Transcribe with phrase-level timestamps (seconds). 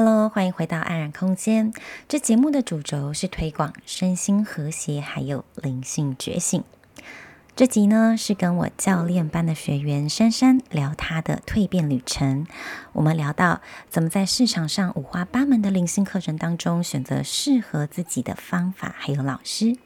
[0.00, 1.72] Hello，欢迎回到安然空间。
[2.06, 6.62] 这节目的主轴是推广身心和谐，还有灵性觉醒。
[7.56, 12.46] 这集呢是跟我教练班的学员珊珊聊她的蜕变旅程。
[12.92, 19.76] 我们聊到怎么在市场上五花八门的灵性课程当中选择适合自己的方法，还有老师，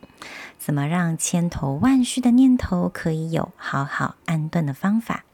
[0.58, 5.24] 怎么让千头万绪的念头可以有好好安顿的方法。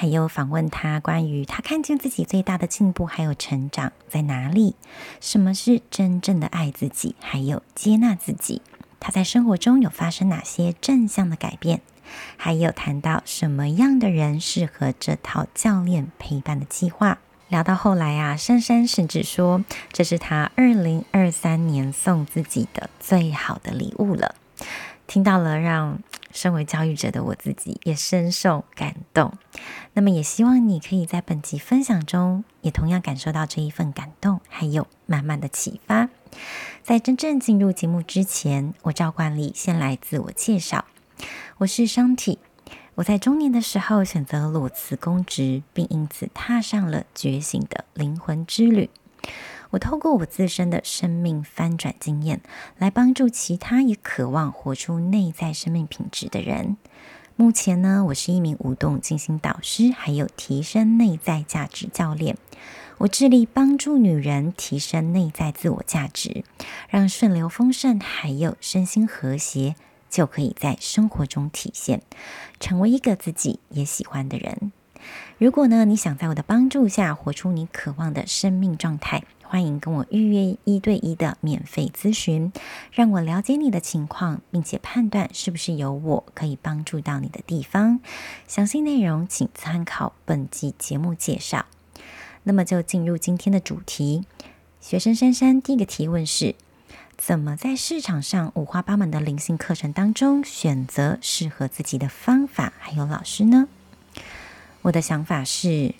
[0.00, 4.74] 还有访问他关于他看见自己最大的进步还有成长在哪里，
[5.20, 8.62] 什么是真正的爱自己，还有接纳自己。
[8.98, 11.82] 他在生活中有发生哪些正向的改变？
[12.38, 17.18] 还有谈到什么样的人适合这套教练陪伴的计划。
[17.48, 19.62] 聊到后来啊，珊珊甚至说
[19.92, 24.34] 这是他二零二三年送自己的最好的礼物了。
[25.06, 25.98] 听到了，让
[26.32, 29.32] 身为教育者的我自己也深受感动。
[29.92, 36.08] 那么，也希望你可以在本集分享中，也同样感受到这一份感动，还有满满的启发。
[36.82, 40.84] 在真正进入节目之前，我照惯例先来自我介绍。
[41.58, 42.38] 我是商体
[42.94, 48.88] 我在中年的时候选择裸辞公职，并因此踏上了觉醒的灵魂之旅。
[49.70, 52.40] 我透过我自身的生命翻转经验，
[52.78, 56.76] 来帮助其他也渴望活出内在生命品质的人。
[57.36, 62.36] 目前呢，我是一名舞动静心导师，还有提升内在价值教练。
[62.98, 66.44] 我致力帮助女人提升内在自我价值，
[66.88, 69.74] 让顺流丰盛，还有身心和谐，
[70.10, 72.02] 就可以在生活中体现，
[72.58, 74.72] 成为一个自己也喜欢的人。
[75.38, 82.52] 如果呢，你想在我的帮助下活出你渴望的生命状态，欢迎跟我预约一对一的免费咨询，
[82.92, 87.98] 让我了解你的情况，并且判断是不是有我可以帮助到你的地方。
[88.46, 91.66] 详细内容请参考本集节目介绍。
[92.44, 94.24] 那么就进入今天的主题。
[94.80, 96.54] 学生珊珊第一个提问是：
[97.18, 103.66] 怎么在市场上五花八门的灵性课程当中选择适合自己的方法还有老师呢？
[104.82, 105.96] 我的想法是。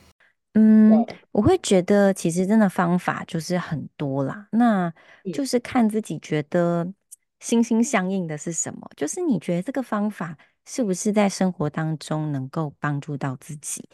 [0.54, 4.92] 嗯，我会觉得其实真的方法就是很多啦，那
[5.32, 6.92] 就是看自己觉得
[7.38, 8.90] 心心相印的是什么。
[8.96, 13.88] 就是你觉得这个方法是不是在生活当中能够帮助到自己？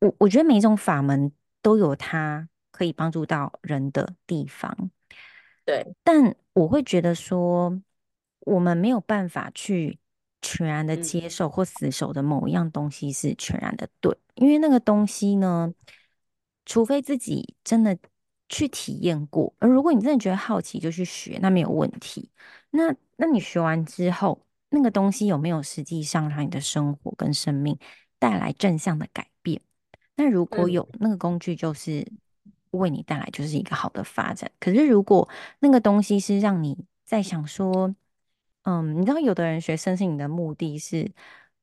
[0.00, 4.90] 我我觉得每一种法门都有它可以帮助到人的地方，
[5.64, 5.94] 对。
[6.04, 7.82] 但我会觉得说，
[8.40, 9.98] 我们没有办法去
[10.46, 15.74] 全然的接受或死守的某一样东西是全然的对，因为那个东西呢。
[16.68, 17.96] 除非自己真的
[18.48, 22.28] 去体验过，而如果你真的觉得好奇，就去学，那没有问题。
[22.70, 27.78] 那那你学完之后，那个东西有没有实际上让你的生活跟生命
[28.18, 29.62] 带来正向的改变？
[30.16, 32.04] 那如果有，那个工具就是
[32.72, 34.50] 为你带来就是一个好的发展。
[34.58, 35.28] 可是如果
[35.60, 37.94] 那个东西是让你在想说，
[38.66, 41.10] 嗯，你知道有的人学身心灵的目的是，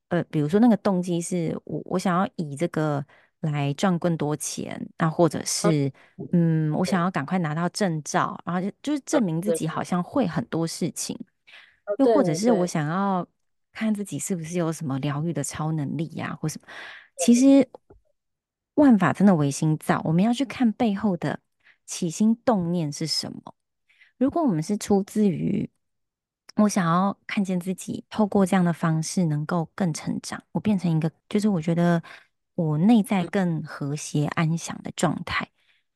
[0.09, 3.05] 呃，比如说那个动机是我我想要以这个。
[3.51, 5.91] 来赚更多钱，那或者是，
[6.31, 11.19] 嗯，我想要赶快拿到证照，然后就就是证明自己好像会很多事情，
[11.97, 13.27] 又或者是我想要
[13.73, 16.67] 看自己是不是有什么疗愈的超能力呀，或什么。
[17.17, 17.67] 其实
[18.75, 21.41] 万法真的唯心造，我们要去看背后的
[21.85, 23.53] 起心动念是什么。
[24.17, 25.69] 如果我们是出自于
[26.55, 32.01] 我想要看见自己透过这样的方式能够更成长，我变成一个，就是我觉得。
[32.55, 35.49] 我内在更和谐安详的状态。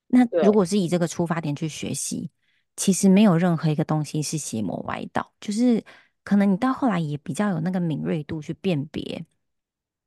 [0.07, 2.31] 那如果是以这个出发点去学习，
[2.75, 5.31] 其实没有任何一个东西是邪魔歪道。
[5.39, 5.83] 就是
[6.23, 9.23] 可能你到后来也比较有那个敏锐度去辨别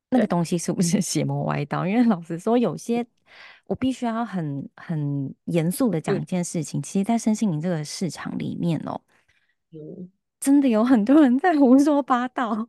[0.09, 1.87] 那个东西是不是邪魔歪道。
[1.87, 3.07] 因为老实说，有些
[3.67, 6.83] 我必须要很很严肃的讲一件事情。
[6.83, 9.01] 其实，在身心灵这个市场里面哦，
[10.41, 12.69] 真的有很多人在胡说八道。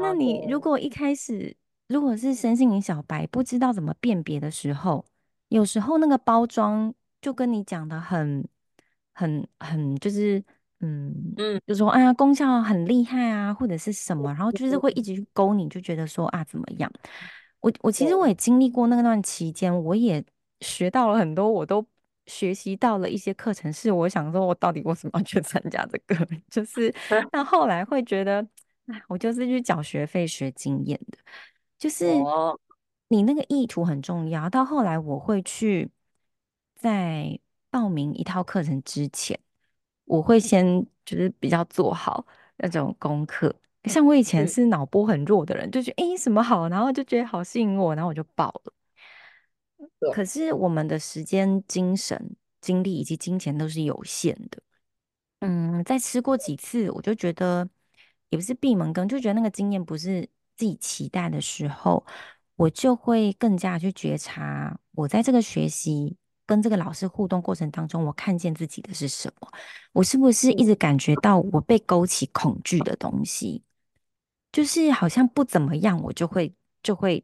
[0.00, 1.56] 那你如果一开始。
[1.86, 5.04] 如果是身心灵小白，不知道怎么辨别的时候，
[5.48, 8.42] 有时候那个包装就跟你讲的很、
[9.12, 10.42] 很、很，就是，
[10.80, 16.90] 嗯嗯，就说哎呀，功效很厉害啊，或者是什么，然后就是会一直去勾你，就觉得说啊，怎么样？
[17.60, 20.24] 我我其实我也经历过那段期间，我也
[20.62, 21.86] 学到了很多，我都
[22.26, 26.26] 学习到了一些课程，是我想说，我到底为什么要去 参加这个？
[26.50, 26.92] 就是
[27.32, 28.46] 那后来会觉得，
[28.86, 31.18] 哎，我就是去缴学费学经验的。
[31.78, 32.06] 就是
[33.08, 34.48] 你那个意图很重要。
[34.48, 35.90] 到后来，我会去
[36.74, 37.38] 在
[37.70, 39.38] 报名一套课程之前，
[40.06, 42.26] 我会先就是比较做好
[42.56, 43.54] 那种功课。
[43.84, 48.73] 像我以前是脑波很弱的人，就觉得诶什么好，然后就觉得好吸引我，然后我就报了。
[50.12, 54.62] 可是我们的时间、精神、精力以及金钱都是有限的。
[55.40, 57.68] 嗯，在吃过几次，我就觉得
[58.30, 60.22] 也不是闭门羹，就觉得那个经验不是
[60.56, 62.04] 自己期待的时候，
[62.56, 66.16] 我就会更加去觉察，我在这个学习
[66.46, 69.48] 跟这个老师互动过程当中，我看见自己的是什么？
[69.92, 73.62] 我是不是一直感觉到我被勾起恐惧的东西？
[74.50, 77.22] 就是好像不怎么样，我就会就会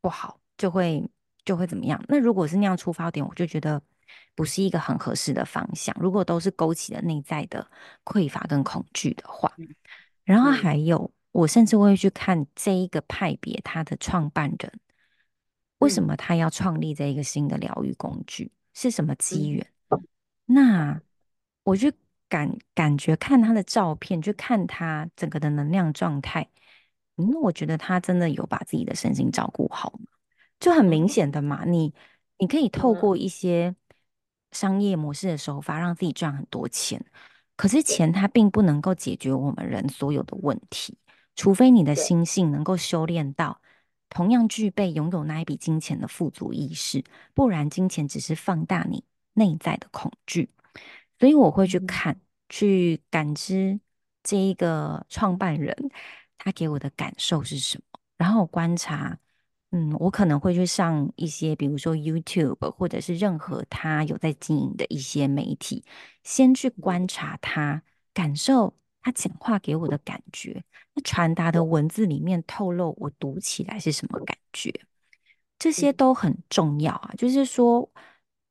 [0.00, 1.06] 不好，就会
[1.48, 1.98] 就会怎么样？
[2.08, 3.80] 那如果是那样出发点，我就觉得。
[4.34, 5.94] 不是一个很合适的方向。
[5.98, 7.68] 如果都是勾起了内在的
[8.04, 9.52] 匮乏跟恐惧的话，
[10.24, 14.72] 然后还有，我甚至会去看这一个派别他的创办人，
[15.78, 19.66] 为什么他要创立这一个新的疗愈工具，是什么机缘？
[20.46, 21.00] 那
[21.64, 21.92] 我就
[22.28, 26.48] 感感觉看他的照片，去看他整个的能量状态，
[27.16, 29.98] 嗯，我觉得他真的有把自己的身心照顾好，
[30.60, 31.64] 就很明显的嘛。
[31.64, 31.94] 你
[32.38, 33.74] 你可以透过一些。
[34.50, 37.04] 商业模式的手法让自己赚很多钱，
[37.54, 40.96] 可是钱它并不能够解决我们人所有的问题，
[41.36, 43.60] 除非你的心性能够修炼到
[44.08, 47.04] 同样具备拥有那一笔金钱的富足意识，
[47.34, 49.04] 不然金钱只是放大你
[49.34, 50.48] 内在的恐惧。
[51.20, 52.18] 所以我会去看、
[52.48, 53.78] 去感知
[54.22, 55.76] 这一个创办人
[56.38, 59.18] 他给我的感受是什么，然后观察。
[59.70, 65.84] 嗯，我可能会去上一些，比如说 YouTube，或者是任何他有在经营的一些媒体，
[66.24, 67.82] 先去观察他，
[68.14, 74.72] 感受他讲话给我的感觉，那传达的文字里面透露我读起来是什么感觉，
[75.58, 77.12] 这些都很重要啊。
[77.18, 77.90] 就是说，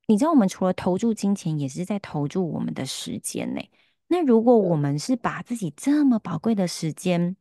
[0.06, 3.62] 你知道，我们除了投注金钱，也是在投注我们的时间呢。
[4.08, 7.36] 那如果我们是把自己这么宝贵的时间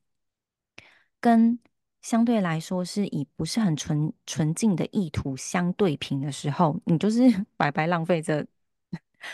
[1.20, 1.58] 跟
[2.06, 7.18] 相对来说，是以不是很纯纯净的意图相对平的时候，你就是
[7.58, 8.46] 白白浪费这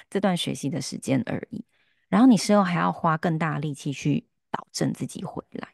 [0.09, 1.63] 这段学习的时间而已。
[2.09, 5.69] 然后你事后还要花更大的力气去导正自己回来，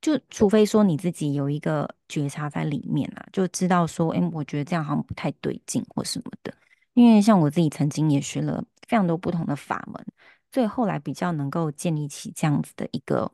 [0.00, 6.54] 就除非说你自己有一个觉察在里面啊，就知道说，哎，我觉得这样好像不太对劲或什么的。
[6.94, 10.06] 因为像我自己曾经也学了非常多不同的法门，
[10.52, 13.28] 所以后来比较能够建立起这样子的一个。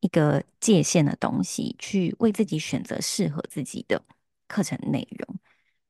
[0.00, 4.02] 一个界限的东西，去为自己选择适合自己的
[4.46, 5.36] 课程内容。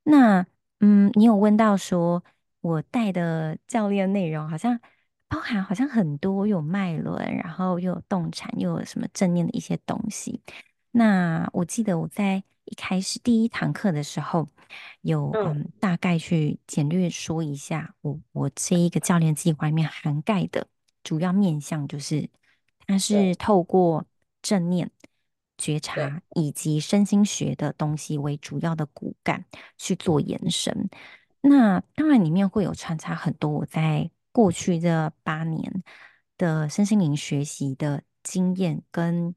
[0.02, 0.46] 那，
[0.80, 2.24] 嗯，你有问到说，
[2.62, 4.80] 我带的教练内容好像
[5.28, 10.40] 包含好像很多，有脉轮，然后又有动产，又有什么正念的一些东西。
[10.90, 14.48] 那我记得我在一开始第一堂课的时候，
[15.02, 20.66] 有嗯大概去简略说一下我我这一个教练计划里面涵盖的
[21.04, 22.30] 主要面向就是。
[22.88, 24.04] 它是透过
[24.42, 24.90] 正念
[25.56, 29.44] 觉察以及身心学的东西为主要的骨干
[29.76, 30.88] 去做延伸。
[31.40, 35.84] 那当然里面会有穿插很多我在过去这八年
[36.36, 39.34] 的身心灵学习的经验，跟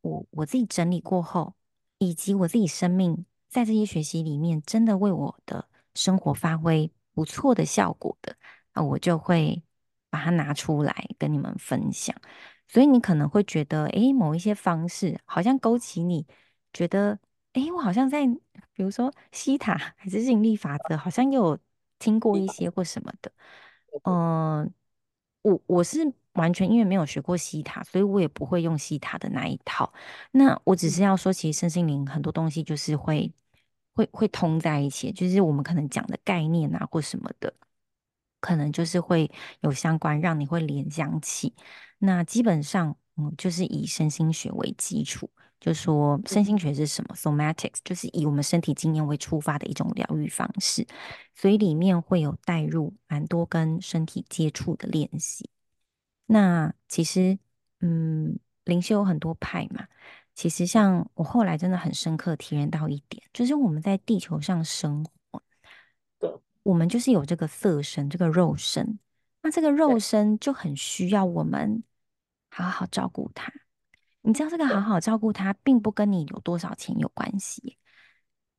[0.00, 1.54] 我我自己整理过后，
[1.98, 8.36] 以及我自己生命在这些学习里面真的为我的生活发挥不错的效果的，
[8.74, 9.62] 那我就会
[10.10, 12.14] 把它拿出来跟你们分享。
[12.68, 16.26] 所以你可能会觉得，诶，某一些方式好像勾起你
[16.72, 17.18] 觉得，
[17.54, 18.26] 诶，我好像在，
[18.74, 21.58] 比如说西塔 还是吸引力法则，好像有
[21.98, 23.32] 听过一些或什么的。
[24.04, 24.70] 嗯、呃，
[25.42, 29.92] 我我是完全因为没有学过西塔，所以我也不会用西塔的那一套。
[30.32, 33.32] 那我只是要说，其实身心灵很多东西就是会
[33.94, 37.52] 会会通在一起，就是我们可能讲的概念啊或什么的。
[38.40, 39.30] 可能就是会
[39.60, 41.54] 有相关，让你会联想起。
[41.98, 45.28] 那基本上，嗯，就是以身心学为基础，
[45.58, 50.86] 就说身心学是什么？Somatics 就是以我们身体经验为出发的一种疗愈方式，
[51.34, 55.50] 所以里面会有带入蛮多跟身体接触的练习。
[56.26, 57.38] 那其实，
[57.80, 59.88] 嗯，灵修有很多派嘛。
[60.34, 65.10] 其实，像我后来真的很深刻体验到一点，就是我们在地球上生活。
[66.68, 68.98] 我们就是有这个色身，这个肉身，
[69.40, 71.82] 那这个肉身就很需要我们
[72.50, 73.50] 好好照顾它。
[74.20, 77.78] 你知道，这个好好照顾它，并不跟你有多少钱有关系。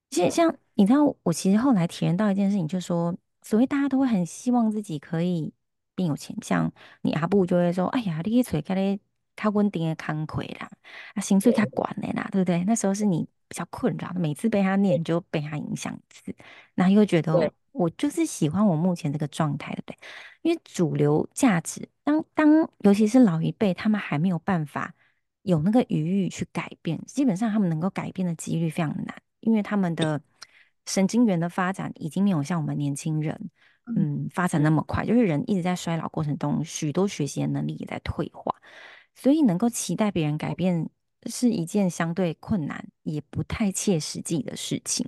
[0.09, 5.53] 其实，像你知道，我其实后来体验到一件事情，就是说，所谓大家都会很希望自己可以
[5.93, 8.99] 变有钱，像你阿布就会说：“哎呀，你去找个咧
[9.35, 10.67] 较稳定的工课啦，
[11.13, 16.35] 啊，薪水较悬的啦，对不对？”那时候是你比较困扰，每次被他念就被他影响一次，
[16.73, 17.53] 然后又觉得。
[17.71, 19.97] 我就是喜欢我目前这个状态，对不对？
[20.41, 24.93] 因为主流价值，当当尤其是老一辈，他们还没有办法
[25.43, 30.21] 有那个余裕去改变，基本上他们能够改变的几率非常难，因为他们的
[30.85, 33.49] 神经元的发展已经没有像我们年轻人，
[33.95, 38.55] 嗯，发展那么快，就是人一直在衰老过程中，许多学习的能力也在退化，
[39.15, 40.89] 所以能够期待别人改变
[41.25, 45.05] 是一件相对困难也不太切实际的事情。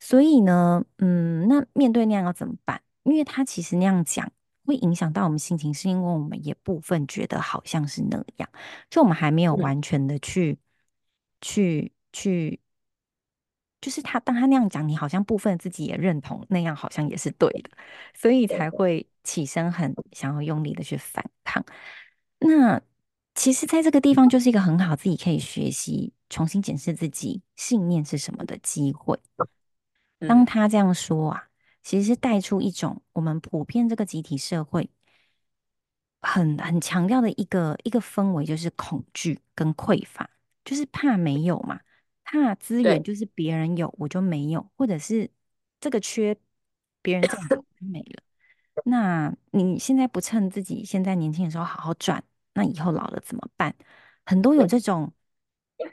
[0.00, 2.82] 所以呢，嗯，那面对那样要怎么办？
[3.02, 4.30] 因为他其实那样讲
[4.66, 8.48] 会影响到我们心情，是因为我们也部分觉得好像是那样，
[8.88, 10.58] 就我们还没有完全的去、嗯、
[11.42, 12.60] 去去，
[13.80, 17.70] 就是他当他那样讲，你好像部分自己也认同那样，好像也是对的，
[18.14, 21.64] 所以才会起身很想要用力的去反抗。
[22.38, 22.80] 那
[23.34, 29.18] 其实，在这个地方就是一个很好自己可以学习、重新检视自己信念是什么的机会。
[30.26, 31.46] 当他这样说啊。
[31.82, 34.90] 其实是带出一种我们普遍这个集体社会
[36.20, 40.28] 很很强调的一个一个氛围，就是恐惧跟匮乏，
[40.62, 41.80] 就是怕没有嘛，
[42.22, 45.30] 怕资源就是别人有我就没有，或者是
[45.80, 46.36] 这个缺
[47.00, 47.26] 别人
[47.78, 48.22] 没了。
[48.84, 52.22] 那你现在不趁自己现在年轻的时候好好赚，
[52.52, 53.74] 那以后老了怎么办？
[54.26, 55.10] 很多有这种。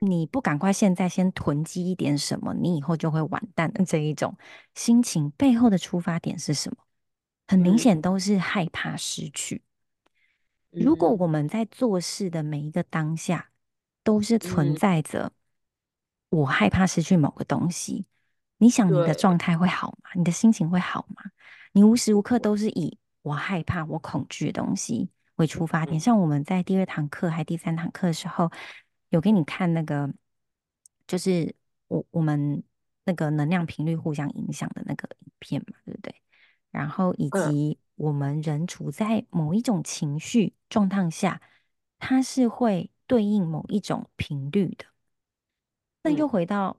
[0.02, 4.38] 你不赶快现在先囤积一点什么，你以后就会完蛋的这一种
[4.76, 6.78] 心情背后的出发点是什么？
[7.48, 9.64] 很明显都是害怕失去。
[10.70, 13.50] 如果我们在做事的每一个当下
[14.04, 15.32] 都是存在着
[16.30, 18.06] 我害怕失去某个东西，
[18.58, 20.12] 你想你的状态会好吗？
[20.16, 21.24] 你的心情会好吗？
[21.72, 26.00] 你无时无刻都是以我害怕、我恐惧的东西为出发点。
[26.00, 28.52] 像我们在第二堂课还第三堂课的时候。
[29.10, 30.14] 有给你看那个，
[31.08, 31.56] 就是
[31.88, 32.62] 我我们
[33.06, 36.14] 那个能量频率互相影响的那个影片嘛，对不对？
[36.72, 41.42] 然后以及我们人处在某一种情绪状态下，
[41.98, 44.86] 它是会对应某一种频率的。
[46.04, 46.78] 那又回到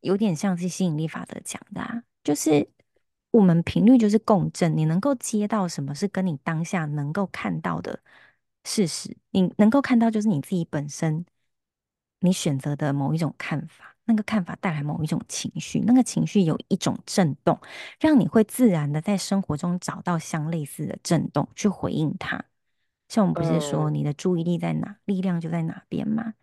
[0.00, 2.66] 有点像是吸引力法则讲的啊，就是
[3.30, 8.00] 我们频率就是共振，你能够接到什么是跟你当下能够看到的
[8.64, 11.26] 事实，你能够看到就是你自己本身。
[12.20, 17.58] 你选择的某一种看法，那个看法带来某一种情绪，那个情绪有一种震动，
[18.00, 22.44] 让你会自然的在生活中找到相类似的震动去回应它。
[23.08, 26.34] 像我们不是说你的注意力在哪，力量就在哪边吗？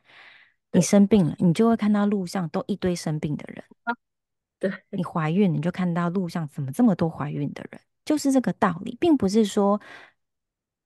[0.72, 3.63] 你生病了，你就会看到路上都一堆生病的人。
[4.60, 9.79] 对，你怀孕，你就看到路上怎么这么多怀孕的人，就是这个道理，并不是说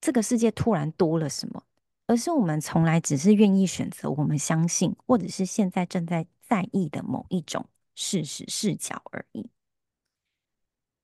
[0.01, 1.63] 这个世界突然多了什么。
[2.09, 9.47] 而是我们从来只是愿意选择我们相信，或者是现在正在在意的某一种事实视角而已。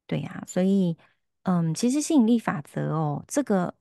[0.08, 0.98] 对呀，所以，
[1.44, 3.76] 嗯，其实吸引力法则哦，这个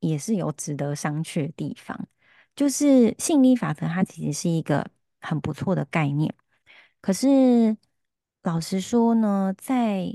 [0.00, 2.08] 也是有值得商榷的地方。
[2.54, 4.86] 就是吸引力法则，它其实是一个
[5.20, 6.34] 很不错的概念。
[7.00, 7.74] 可是，
[8.42, 10.14] 老实说呢，在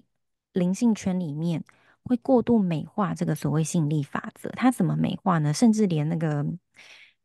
[0.54, 1.64] 灵性圈里面，
[2.04, 5.54] 会过度美化这个所谓吸引力法则，它怎么美化呢？
[5.54, 6.46] 甚至连那个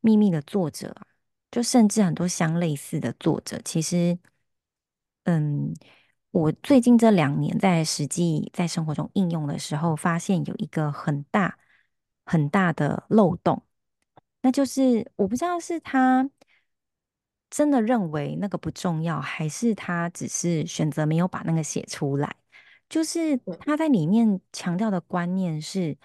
[0.01, 0.95] 秘密的作者，
[1.51, 4.19] 就甚至很多相类似的作者，其实，
[5.25, 5.75] 嗯，
[6.31, 11.59] 我最近这两年在实际在生活中应用的时候，发现有一个很大
[12.25, 13.63] 很大的漏洞，
[14.43, 16.31] 那就是我不知道是他
[17.51, 22.37] 真的认为那个不重要，还是他只是选择没有把那个写出来。
[22.89, 25.97] 就是他在里面强调的观念是，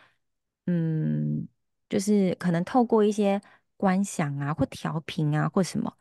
[0.66, 1.48] 嗯，
[1.88, 3.40] 就是可能透过一些
[3.78, 5.94] 观想啊，或调频啊，或什么，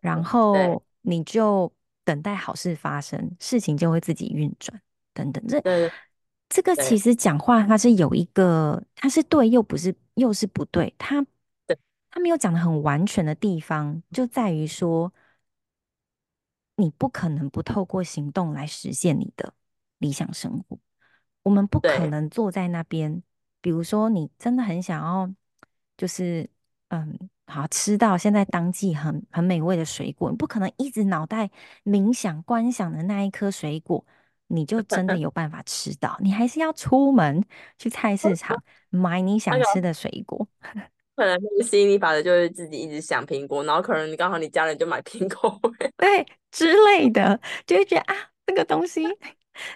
[0.00, 1.72] 然后你就
[2.04, 4.80] 等待好事发生，事情就会自己运转，
[5.14, 5.46] 等等。
[5.46, 5.62] 这
[6.48, 10.94] 这个其实讲话它是有一个，它是对又不是，又是不对。
[10.98, 11.24] 他
[12.10, 15.12] 他没有讲的很完全的地方，就在于说，
[16.76, 19.54] 你不可能不透过行动来实现你的。
[19.98, 20.78] 理想生活，
[21.42, 23.22] 我们不可能坐在那边。
[23.60, 25.28] 比如说，你真的很想要，
[25.96, 26.48] 就是
[26.88, 31.50] 嗯，好吃到现在当季很很美味的水果，你不可能一直脑袋
[31.84, 34.04] 冥想观想的那一颗水果，
[34.46, 36.16] 你就真的有办法吃到。
[36.20, 37.42] 你还是要出门
[37.76, 38.56] 去菜市场
[38.90, 40.46] 买你想吃的水果。
[41.16, 45.58] 可能吸引力法则就是自己一直想苹果，然后可能你刚好你家人就买苹果，
[45.96, 48.14] 对之类的，就会觉得啊，
[48.46, 49.02] 这个东西。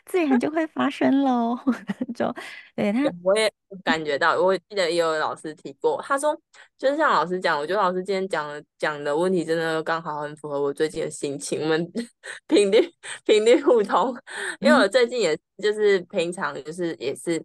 [0.06, 1.56] 自然就会发生喽，
[2.14, 2.34] 就
[2.74, 3.52] 对他，我也
[3.84, 6.34] 感觉到，我记得也有老师提过，他说
[6.78, 11.90] 就是像老师讲，我觉得老师今天讲的讲的问题真的刚好很符合我最近的心情，我们
[12.46, 12.80] 频率
[13.24, 14.16] 频率互通，
[14.60, 17.42] 因为我最近也就是平常就是也是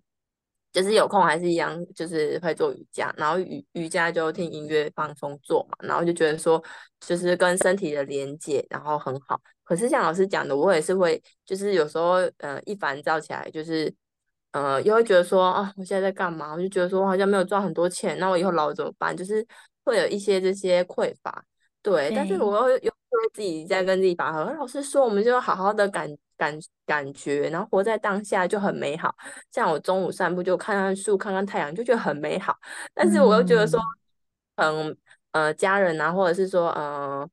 [0.71, 6.61] 就是有空还是一样就是会做瑜伽，然后瑜瑜伽就听音乐放松做嘛，然后就觉得说
[6.99, 13.91] 就是跟身体的连接然后很好，可是像老师讲的，我也是会，就是有时候呃一烦躁起来，就是
[14.51, 16.53] 呃又会觉得说啊，我现在在干嘛？
[16.53, 19.17] 我就觉得说我好像没有赚很多钱，那我以后老了怎么办？
[19.17, 19.43] 就是
[19.83, 21.43] 会有一些这些匮乏，
[21.81, 22.09] 对。
[22.09, 24.43] 对但是我又又会自己在跟自己拔河。
[24.53, 26.07] 老师说，我们就要好好的感
[26.37, 26.55] 感
[26.85, 29.15] 感觉，然后活在当下就很美好。
[29.51, 32.55] 像我中午散步，就看看树，看看太阳，就觉得很美好。
[32.93, 33.79] 但是我又觉得说，
[34.57, 34.95] 嗯
[35.31, 37.21] 呃家人啊，或者是说嗯。
[37.21, 37.29] 呃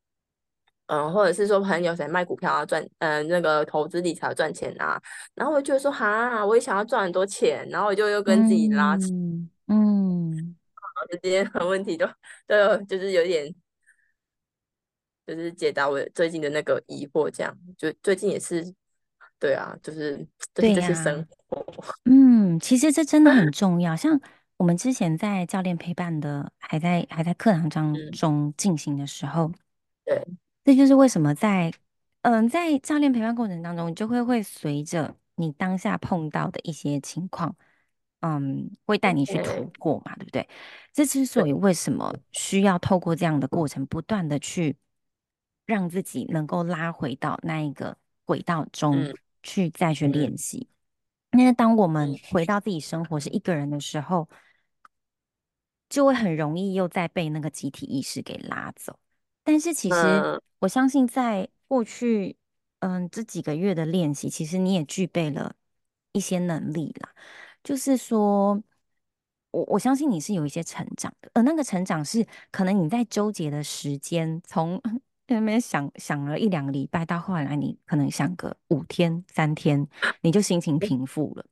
[0.87, 5.01] 嗯，或者是说朋友谁卖股票啊赚，嗯，那个投资理财赚钱啊，
[5.35, 10.57] 然后我就说哈，我也想要赚很多钱，然后我就又跟自己拉扯，嗯，嗯，
[11.23, 12.07] 这些问题都
[12.47, 13.55] 都有，就是有点，
[15.27, 18.75] 就是解答我最近的那个疑惑，这样，就最近也是，
[19.39, 20.17] 对啊，就是
[20.53, 24.21] 对这些生活，啊，嗯，其实这真的很 重要，像
[24.59, 29.55] 我们之前在教练陪伴的，还在还在课堂当中进行的时候，嗯，
[30.05, 30.27] 对。
[30.65, 31.73] 这就是为什么在
[32.23, 37.57] 嗯，在教练陪伴过程当中，你就会会随着你当下碰到的一些情况，
[38.21, 40.49] 嗯，会带你去突破嘛，对不对？
[40.93, 44.77] 这之所以为什么需要透过这样的过程，不断的去
[45.67, 50.69] 让自己能够拉回到那一个轨道中去再去练习。
[51.33, 54.29] 因为当我们回到自己生活是一个人的时候，
[55.89, 58.97] 就会很容易又再被那个集体意识给拉走。
[59.45, 62.37] 但是其实，我相信在过去，
[62.79, 65.55] 嗯，这几个月的练习，其实你也具备了
[66.13, 67.11] 一些能力啦。
[67.65, 68.63] 就是说，
[69.51, 74.81] 我我相信你是有一些成长的，而那个成长是可能你在纠结的时间，从
[75.27, 79.87] 那边想想了一两个礼拜，到后来你可能想个五天、三天，
[80.21, 81.45] 你就心情平复了。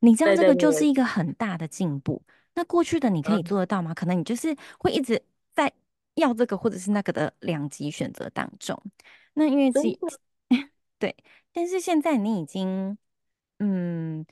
[0.00, 2.22] 你知道这个就是一个很大的进步。
[2.54, 3.94] 那过去的你可以做得到吗？
[3.94, 5.22] 可能你就是会一直在。
[6.14, 8.80] 要这个或者是那个的两极选择当中，
[9.34, 9.98] 那因为自己
[10.98, 11.16] 对，
[11.52, 12.98] 但是现在你已经
[13.58, 14.26] 嗯，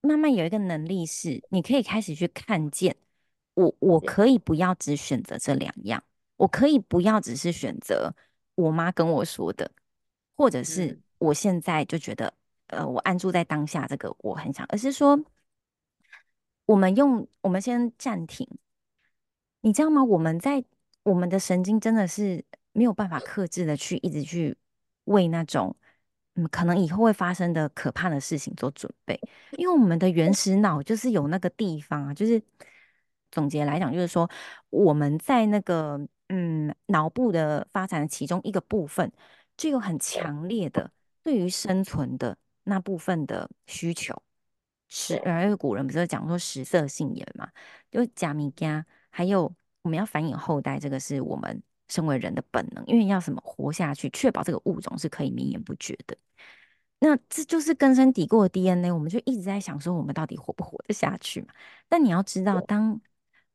[0.00, 2.96] 慢慢有一个能力是，你可以开始去看见
[3.54, 6.04] 我，我可以不要只选择这两样，
[6.36, 8.14] 我可以不要只是选择
[8.54, 9.70] 我妈跟我说的，
[10.36, 12.32] 或者是我现在就觉得
[12.68, 15.18] 呃，我安住在当下这个我很想，而是说
[16.66, 18.46] 我们用我们先暂停，
[19.62, 20.04] 你知道吗？
[20.04, 20.64] 我们在。
[21.04, 24.56] 我们的神经真的是没有办法克制的去一直去
[25.04, 25.76] 为那种
[26.34, 29.20] 嗯可能以后会发生的可怕的事情做准备，
[29.58, 32.42] 因为我们的原始脑就是有那个地方啊，就是
[33.30, 34.28] 总结来讲，就是说
[34.70, 39.12] 我们在那个嗯脑部的发展的其中一个部分，
[39.56, 40.90] 就有很强烈的
[41.22, 44.20] 对于生存的那部分的需求。
[44.88, 47.50] 食而古人不是讲说食色性也嘛，
[47.90, 49.54] 就假米加还有。
[49.84, 56.16] 我们要繁衍后代，这个是我们身为人的本能，因为要什么活下去，确保这个物种是可以绵延不绝的。
[57.00, 61.48] 那这就是根深蒂固的 DNA，我们就一直在想说，我们到底活不活得下去嘛？
[61.86, 62.98] 但你要知道，当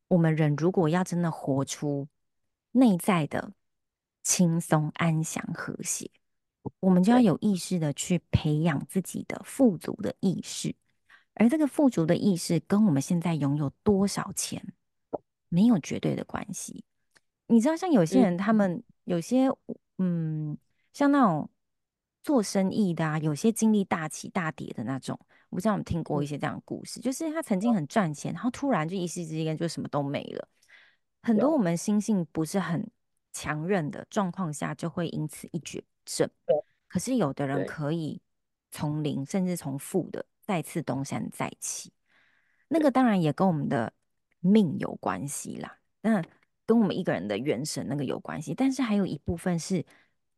[0.08, 2.08] 我们人如果要真的活出
[2.74, 3.52] 内在的
[4.22, 6.12] 轻松、安详、和谐，
[6.80, 10.76] 我们就要有意识的去培养自己的富足的意识，
[11.34, 14.63] 而这个富足的意识跟我们现在拥有多少钱，
[15.49, 16.85] 没有绝对的关系，
[17.47, 19.49] 你知道，像有些人，他们有些，
[19.97, 20.55] 嗯，
[20.93, 21.49] 像那种
[22.21, 30.47] 做生意的啊，有些经历大起大跌的那种，我不知道你听过一些这样的故事，就是他曾经很赚钱，然后突然就一夕之间就什么都没了。
[31.23, 32.88] 很多我们心性不是很
[33.33, 36.29] 强韧的状况下，就会因此一蹶不振。
[36.88, 38.21] 可是有的人可以
[38.69, 41.91] 从零，甚至从负的再次东山再起，
[42.67, 43.91] 那个当然也跟我们的。
[44.39, 46.23] 命有关系啦，那
[46.65, 49.86] 跟我们一个人的元神那个有关系，但是还有一部分是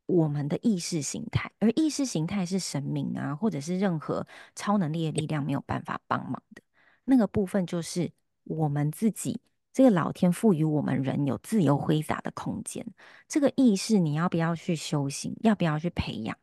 [0.06, 6.62] 我们的意识形态，而意识形态是神明啊，或者是任何超能力的力量没有办法帮忙的
[7.04, 8.12] 那个部分，就是
[8.44, 9.42] 我们自己
[9.74, 12.86] 这个老天赋予我们人有自由挥洒的空间。
[13.28, 16.38] 这个意识你要不要去修行，要不要去培养，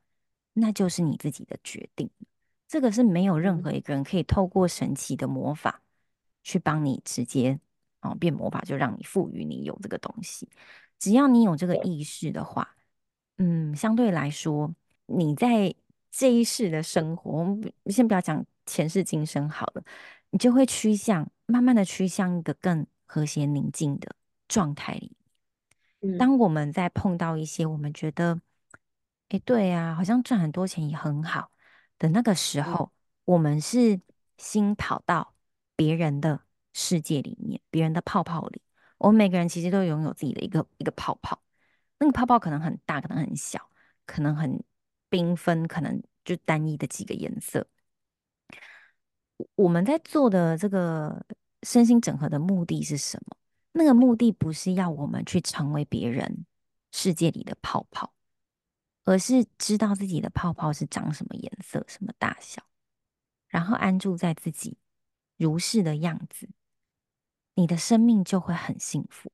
[0.52, 2.10] 那就是你自己的决定。
[2.66, 5.80] 这个是没有任何一个人可以透过神奇的魔法。
[6.48, 7.60] 去帮你直接
[8.00, 10.48] 哦变魔法，就让你赋予你有这个东西。
[10.98, 12.74] 只要你有这个意识的话，
[13.36, 15.74] 嗯，相对来说，你在
[16.10, 19.84] 这一世的生活，我们先不要讲前世今生好了，
[20.30, 24.16] 你就会趋向慢慢的趋向一个更和谐宁静的
[24.48, 25.14] 状态里。
[26.18, 28.40] 当我们在碰到一些我们觉得，
[29.28, 31.50] 哎，对啊，好像赚很多钱也很好
[31.98, 32.90] 的那个时候，
[33.26, 34.00] 我们是
[34.38, 35.34] 心跑到。
[35.78, 36.40] 别人的
[36.72, 38.60] 世界里面，别人的泡泡里，
[38.98, 41.40] 我们每个人其实都拥有自己的一个一个泡泡。
[42.00, 43.70] 那个泡泡可能很大，可能很小，
[44.06, 44.64] 可能很
[45.08, 47.68] 缤纷，可能就单一的几个颜色。
[49.54, 51.24] 我们在做的这个
[51.62, 53.36] 身心整合的目的是什么？
[53.70, 56.44] 那个目的不是要我们去成为别人
[56.90, 58.12] 世界里的泡泡，
[59.04, 62.60] 而是知道自己的泡泡是长什么颜色、什么大小，
[63.46, 64.76] 然后安住在自己
[65.38, 66.50] 如是的样子，
[67.54, 69.32] 你的生命就会很幸福，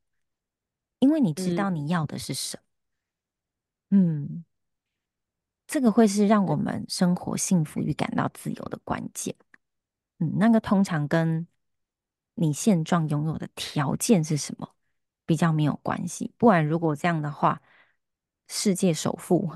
[1.01, 2.63] 因为你知道你要的是什么。
[3.91, 4.45] 嗯，嗯，
[5.67, 9.35] 这个会是让我们生活幸福与感到自由的关键。
[10.19, 11.47] 嗯，那个通常跟
[12.35, 14.75] 你现状拥有的条件是什么
[15.27, 16.33] 比较没有关系。
[16.37, 17.61] 不然，如果这样的话，
[18.49, 19.51] 世界首富、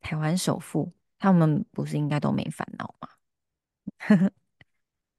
[0.00, 3.08] 台湾首富，他们不是应该都没烦恼吗？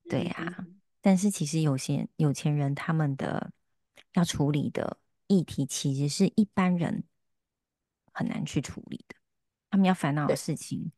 [0.10, 0.66] 对呀、啊。
[1.02, 3.52] 但是其实有些有钱人他们的
[4.14, 7.04] 要处理的议题，其实是一般人
[8.12, 9.16] 很难去处理的。
[9.70, 10.92] 他们要烦恼的事情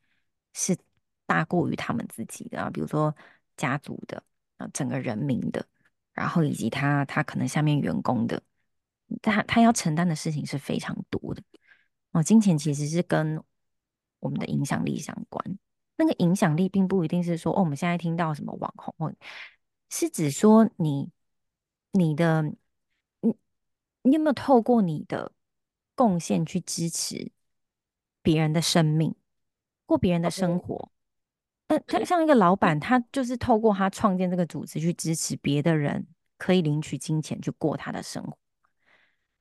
[0.53, 0.77] 是
[1.25, 3.15] 大过于他们自己的啊，比如说
[3.55, 4.23] 家族的
[4.57, 5.67] 啊，整个人民的。
[6.13, 8.41] 然后以及他他可能下面员工的，
[9.21, 11.43] 他他要承担的事情是非常多的
[12.09, 12.23] 哦。
[12.23, 13.39] 金钱其实是跟
[14.19, 15.59] 我们的影响力相关，
[15.97, 19.13] 那个影响力并不一定是说哦，我们现在听到什么网红，或
[19.89, 21.11] 是指说你
[21.91, 22.43] 你的
[23.21, 23.35] 你
[24.03, 25.31] 你有没有透过你的
[25.95, 27.31] 贡献去支持
[28.21, 29.15] 别人的生命，
[29.85, 30.91] 过别人的生活。
[31.69, 36.07] 那他像一个老板，他就是透过他创建这个组织去支持别的人，
[36.37, 38.37] 可以领取金钱去过他的生活。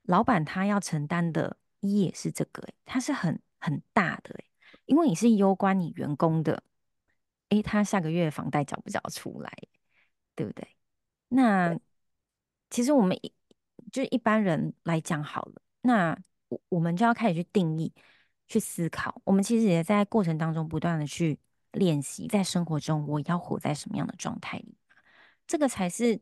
[0.02, 4.34] 老板他要承担的业是这个，他是很很大的，
[4.86, 6.62] 因为你是攸关你员工的，
[7.50, 9.52] 诶，他下个月房贷缴不缴出来，
[10.34, 10.66] 对不对？
[11.28, 11.78] 那
[12.70, 13.32] 其实我们一
[13.92, 16.18] 就一般人来讲好了，那
[16.48, 17.92] 我我们就要开始去定义、
[18.48, 19.20] 去思考。
[19.24, 21.38] 我们其实也在过程当中不断的去。
[21.72, 24.78] 练习在生活中，我要活在什么样的状态里？
[25.46, 26.18] 这个才是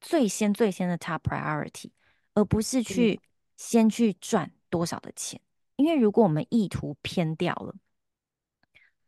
[0.00, 1.90] 最先、最先的 top priority，
[2.32, 3.20] 而不是去
[3.58, 5.38] 先去赚多少的钱。
[5.76, 7.74] 因为如果我们意图偏掉了，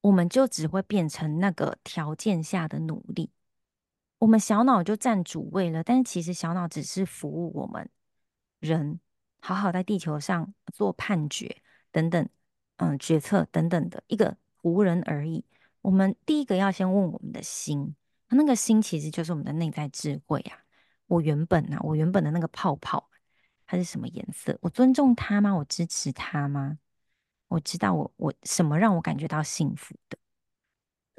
[0.01, 3.31] 我们就只会变成那个条件下的努力。
[4.19, 7.89] 我们小脑就占主位了，但是其实小脑只是服务我们
[8.61, 9.01] 人，
[9.41, 12.29] 好好在地球上做判决等等，
[12.77, 14.37] 嗯，决策等等的一个。
[14.63, 15.45] 无人而已。
[15.83, 17.95] 我们第一个要先问我们的心，
[18.29, 20.59] 那个心其实就是我们的内在智慧啊。
[21.07, 23.08] 我原本啊，我原本的那个泡泡，
[23.69, 24.59] 它是什么颜色？
[24.61, 25.55] 我尊重它吗？
[25.55, 26.77] 我支持它吗？
[27.47, 30.19] 我知道我我什么让我感觉到幸福的？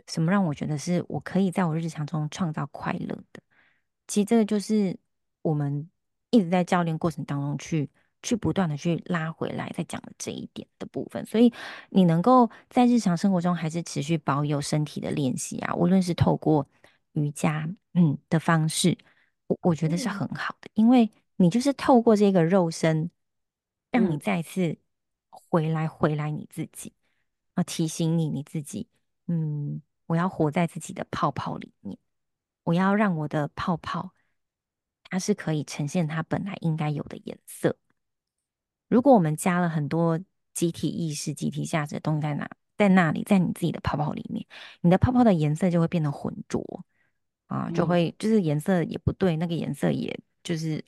[0.07, 3.41] 什么让我觉得是我可以在我日常中创造快乐的？
[4.07, 4.99] 其实这个就是
[5.41, 5.89] 我们
[6.31, 7.89] 一直在教练过程当中去。
[8.21, 11.53] 去不断的去拉回来，再讲的这一点的部分，所以
[11.89, 16.67] 你能够在日常生活中还是持续保有身体的练习啊，无论是透过
[17.13, 18.97] 瑜伽嗯的方式，
[19.47, 21.09] 我我觉得是很好的，因为
[21.41, 23.09] 你就是透过这个肉身，
[23.91, 24.77] 让你再次
[25.29, 26.91] 回来回来你自己
[27.53, 28.89] 啊，提醒你你自己，
[29.27, 31.97] 嗯，我要活在自己的泡泡里面，
[32.63, 34.11] 我要让我的泡泡
[35.05, 37.77] 它是可以呈现它本来应该有的颜色。
[38.89, 40.19] 如果我们加了很多
[40.53, 44.45] 集体意识、集体价值的东西在哪，在那里，在你自己的泡泡里面，
[44.81, 46.83] 你的泡泡的颜色就会变得浑浊
[47.47, 50.83] 啊，就会就是颜色也不对，那个颜色也就是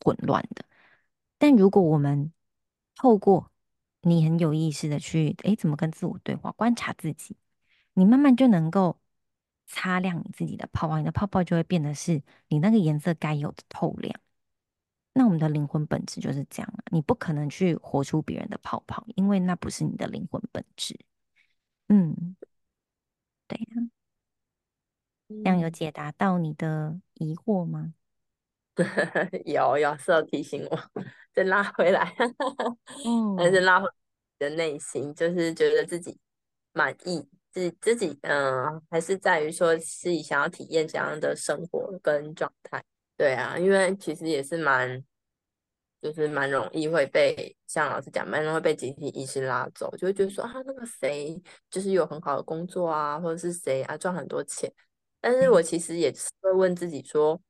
[0.00, 0.64] 混乱的。
[1.38, 2.32] 但如果我们
[2.94, 3.50] 透过
[4.00, 7.36] 你很有意识的去，诶，怎么跟自我对话，观察自己，
[7.94, 8.98] 你慢慢就能够
[9.66, 14.20] 擦亮你自己的泡泡，你的泡泡就会变得是你那个颜色该有的透亮。
[15.14, 20.98] 那我们的灵魂本质就是这样啊，你不可能去活出别人的泡泡，因为那不是你的灵魂本质。
[21.88, 22.36] 嗯，
[23.48, 23.90] 对呀，
[25.28, 27.94] 这样有解答到你的疑惑吗？
[29.44, 30.78] 有，有，是要提醒我
[31.34, 32.14] 再拉回来，
[33.04, 33.88] 嗯，还是拉回
[34.38, 36.18] 你的内心，就是觉得自己
[36.72, 42.82] 满意，自自己，嗯、呃，还是在于说自己想要体验怎样的生活跟状态。
[43.16, 45.04] 对啊，因为其实也是蛮，
[46.00, 54.72] 就是蛮容易会被像老师讲，蛮容易会被集体意识拉走，就会觉得说啊，那个谁就是有很好的工作啊，或者是谁啊赚很多钱。
[55.20, 57.40] 但是我其实也是会问自己说，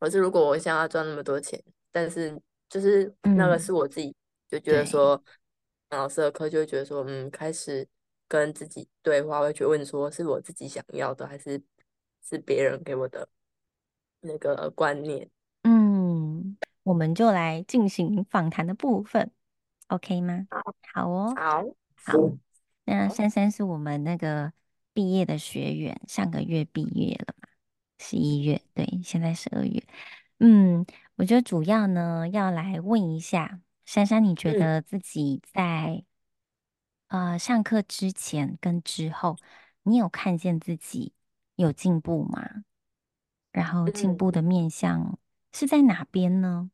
[0.00, 2.36] 可是如果我想要赚那么多钱，但是
[2.68, 4.12] 就是那个是我自己
[4.48, 5.22] 就觉得说，
[5.90, 7.86] 老师的课就会觉得说，嗯，开始
[8.26, 11.62] 跟自己对话，会去问说，是我自己想要的，还是
[12.28, 13.28] 是别人给我的？
[14.22, 15.30] 那个观念，
[15.62, 19.30] 嗯，我们就来进行访谈的部分
[19.88, 20.46] ，OK 吗？
[20.50, 20.60] 好，
[20.92, 21.62] 好哦，好。
[22.04, 22.18] 好，
[22.84, 24.52] 那珊珊是我们那个
[24.92, 27.48] 毕业的学员，上个月毕业了嘛，
[28.02, 29.86] 十一月，对，现在十二月。
[30.38, 30.86] 嗯，
[31.16, 36.02] 我觉得主要呢要来问一下珊珊，你觉得自己在、
[37.08, 39.36] 嗯、呃上课之前跟之后，
[39.82, 41.12] 你有看见自己
[41.56, 42.64] 有进步吗？
[43.52, 45.18] 然后进步的面向
[45.52, 46.70] 是在哪边呢？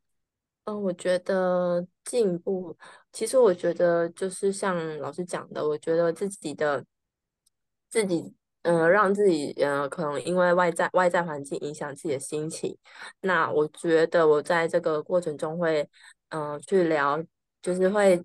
[0.65, 2.79] 嗯，呃、我觉得进步，
[3.11, 6.85] 其实我觉得就是像老师讲的，我觉得自己的
[7.91, 8.33] 自己。
[8.67, 12.77] 呃，让自己呃，可能因为外在外在环境影响自己的心情。
[13.21, 15.89] 那我觉得我在这个过程中会，
[16.31, 17.23] 嗯、去聊，
[17.63, 18.17] 就是会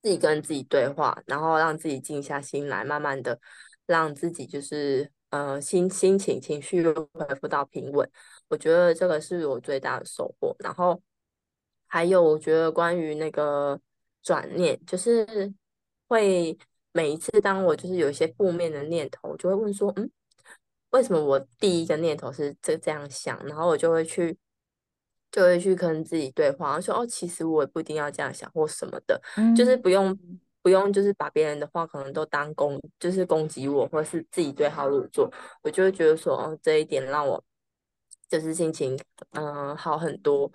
[0.00, 3.40] 自己跟自己对话，然后让自己静下心来，慢慢的
[3.86, 8.08] 让自己就是呃心心情情绪恢复到平稳。
[8.46, 10.54] 我觉得这个是我最大的收获。
[10.60, 11.02] 然后
[11.88, 13.80] 还有，我觉得关于那个
[14.22, 15.52] 转念，就是
[16.06, 16.56] 会。
[16.92, 20.10] 每一次当我就是有一些负面的念头，我就会问说，嗯，
[20.90, 23.38] 为什么我第一个念头是这这样想？
[23.44, 24.36] 然后我就会去，
[25.30, 30.18] 就会去跟自己对话，说，哦，其实我也不一定要这样想或什么的，嗯、就是不用
[30.62, 35.30] 不用，就是把别人的话可能都当攻，就是攻击我，或是自己对号入座。
[35.62, 37.42] 我就会觉得说，哦，这一点让我
[38.28, 38.98] 就是心情
[39.32, 40.50] 嗯好很多。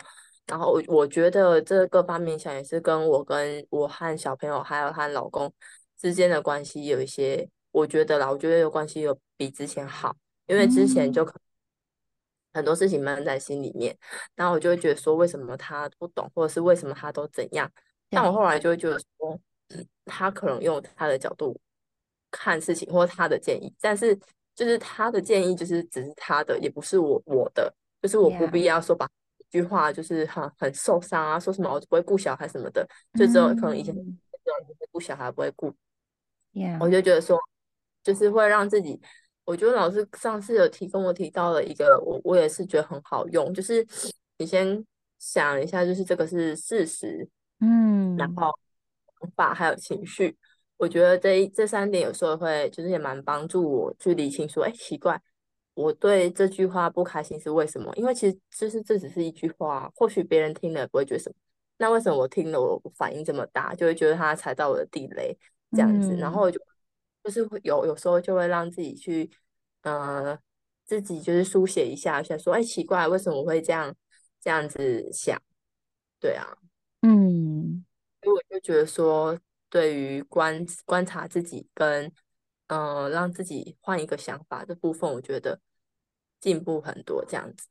[0.46, 5.54] 然后我我觉得这各方面想也是跟我跟我和小朋友还有和老公。
[6.04, 10.14] 之间的关系有一些，我觉得啦，我觉得有关系有比之前好，
[10.48, 11.34] 因为之前就可
[12.54, 13.98] 很多事情闷在心里面，
[14.36, 17.72] 然后我就会觉得说，为什么他不懂，或者是为什么他都怎样？
[18.10, 19.40] 但我后来就会觉得说，
[19.70, 21.58] 嗯， 他可能用他的角度
[22.30, 24.14] 看事情，或他的建议，但是
[24.54, 32.86] 就是他的建议就是只是他的，也不是我我的，就是我不必要说把一句话就是很很受伤啊，说什么我不会顾小孩什么的，
[33.18, 35.74] 就只有可能以前这种不会顾小孩不会顾。
[36.80, 37.38] 我就觉得说，
[38.04, 39.00] 就是会让自己，
[39.46, 43.86] 我觉得老师上次有提跟我提到了一个，我我也是觉得很好用，就是
[44.38, 44.86] 你先
[45.20, 47.28] 想一下，就是这个是事实，
[47.60, 48.52] 嗯，然后
[49.20, 50.38] 想法还有情绪，
[50.78, 55.20] 我觉得这一这三点有时候会就是也蛮帮助我去理清说，哎，奇怪，
[55.74, 57.92] 我对这句话不开心是为什么？
[57.96, 61.36] 因为其实就是这只是一句话，或许别人听了不会觉得什么，
[61.78, 65.38] 那为什么我听了我反应这么大，就会觉得他踩到我的地雷？
[65.74, 66.60] 这样子，然后就
[67.24, 69.30] 就是会有有时候就会让自己去，
[69.82, 70.38] 呃，
[70.86, 73.96] 自己就是书写一下，想说，哎，奇怪，为什么我会这样
[74.40, 75.42] 这样子想？
[76.20, 76.46] 对啊，
[77.02, 77.84] 嗯，
[78.22, 79.38] 所以我就觉得说，
[79.70, 82.06] 对于观观察自己跟，
[82.68, 85.60] 嗯、呃，让自己换一个想法这部分，我觉得
[86.40, 87.26] 进步很多。
[87.26, 87.68] 这样子，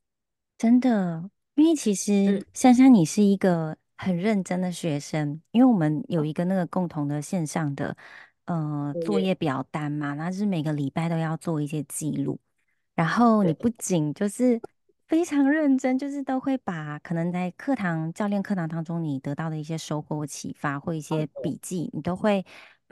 [0.59, 3.77] 真的，因为其实珊珊，你是一个。
[4.03, 7.97] 很认真的学生，因为我们有一个那个共同的线上的
[8.47, 12.41] 呃作业表单嘛，那就是每个礼拜都要做一些记录。
[12.97, 14.61] 然后你不仅就是
[15.07, 22.45] 非常认真，就是都会把可能在课堂教练课堂当中你得到的一些收获启发或一些笔记，你都会。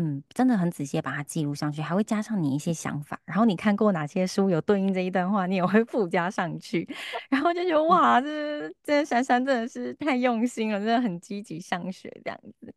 [0.02, 3.20] 嗯，真的很仔细把它记录上去，还会加上你一些想法。
[3.26, 6.88] 然后你看过哪些书有对应这一段话，你也会附加上去。
[7.28, 12.74] 然后就觉得哇，这这珊珊真的是太用心了，真的很积极上学这样子。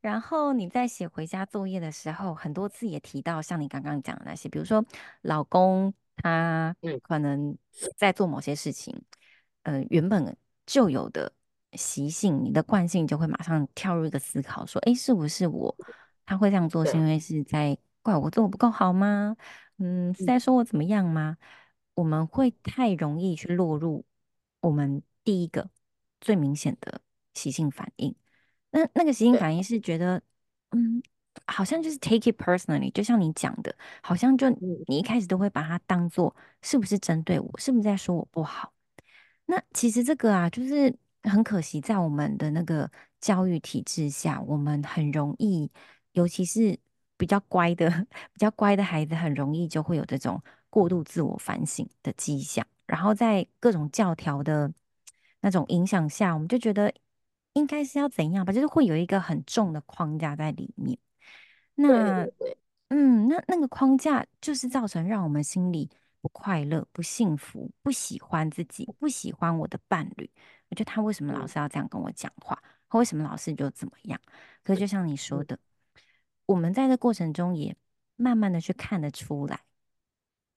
[0.00, 4.82] 然后你在写回家作业的时候，很多次也提到像你刚刚讲的那些，比如说
[5.20, 7.54] 老公他可能
[7.98, 8.98] 在做某些事情，
[9.64, 11.30] 呃，原本就有的
[11.74, 15.76] 习性，你的惯性就会马上跳入一个思考，说，哎，是不是我？
[16.24, 19.36] 他会这样做，是因为是在怪我做我不够好吗？
[19.78, 21.36] 嗯，是在说我怎么样吗？
[21.94, 24.04] 我们会太容易去落入
[24.60, 25.70] 我们第一个
[26.20, 27.00] 最明显的
[27.34, 28.14] 习性反应。
[28.70, 30.22] 那那个习性反应是觉得，
[30.70, 31.02] 嗯，
[31.46, 34.48] 好像就是 take it personally，就像你讲的，好像就
[34.86, 38.72] 你一开始都会把它当做是不是针对我，是不是在说我不好？
[39.46, 45.70] 那其实这个啊，就是很可惜，在我们的那个教育体制下，我们很容易。
[46.12, 46.78] 尤其是
[47.16, 47.88] 比较乖的、
[48.32, 52.66] 比较乖的孩子，很容易就会有这种过度自我反省的迹象。
[52.86, 54.70] 然后在各种教条的
[55.40, 56.92] 那种影响下，我们就觉得
[57.54, 60.98] 应该是要怎样吧，就是会有一个很重的框架在里面。
[61.74, 62.26] 那，
[62.88, 65.88] 嗯，那那个框架就是造成让我们心里
[66.20, 70.30] 不快乐、不幸福、不喜欢自己、不喜欢我的伴侣。
[70.68, 72.62] 我觉得他为什么老是要这样跟我讲话？
[72.90, 74.20] 他为什么老是就怎么样？
[74.62, 75.58] 可是就像你说的。
[76.46, 77.74] 我们在这过程中也
[78.16, 79.60] 慢慢的去看得出来，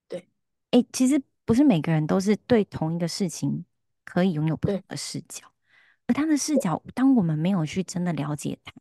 [0.08, 0.28] 对，
[0.72, 3.66] 哎，其实不是每个人都是对同一个事情
[4.04, 5.52] 可以拥有不同的视角，
[6.08, 8.74] 而他的视角，当我们没有去真的了解他，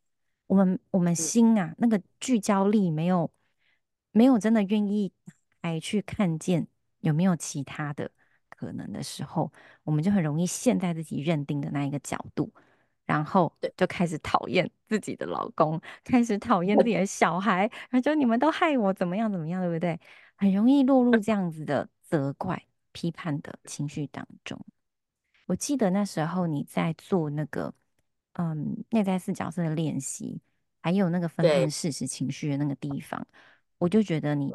[0.46, 3.30] 我们我们心啊，那个聚焦力没有
[4.12, 5.12] 没有真的愿意
[5.62, 6.66] 来去看见
[7.00, 8.10] 有没有其他的
[8.48, 12.52] 可能的时候，我们就很容易陷在自己认定的那一个角度，
[13.06, 19.98] 然后就开始讨厌自己的老公，开始讨厌自 己的小孩，然后就你们都害我怎么样怎么样，对不对？
[20.36, 24.58] 很容易落入这样子的责怪、批判的情绪当中。
[25.46, 27.72] 我记得那时候你在做那个。
[28.36, 30.40] 嗯，内在四角色的练习，
[30.82, 33.24] 还有那个分辨事实情绪的那个地方，
[33.78, 34.52] 我就觉得你，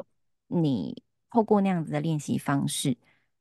[0.48, 2.94] 你透过那样子的练习方式，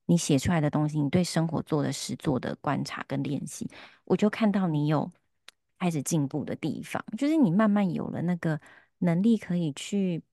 [0.09, 3.69] 你写出来的东西，你对生活做的事做的观察跟练习，
[4.05, 5.11] 我就看到你有
[5.77, 8.59] 开始进步的地方，就是你慢慢有了那个
[8.97, 10.23] 能力，可以去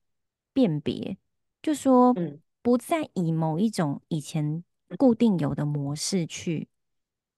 [0.55, 1.19] 辨别，
[1.61, 2.15] 就说
[2.63, 4.65] 不再以某一种以前
[4.97, 6.69] 固定有的模式去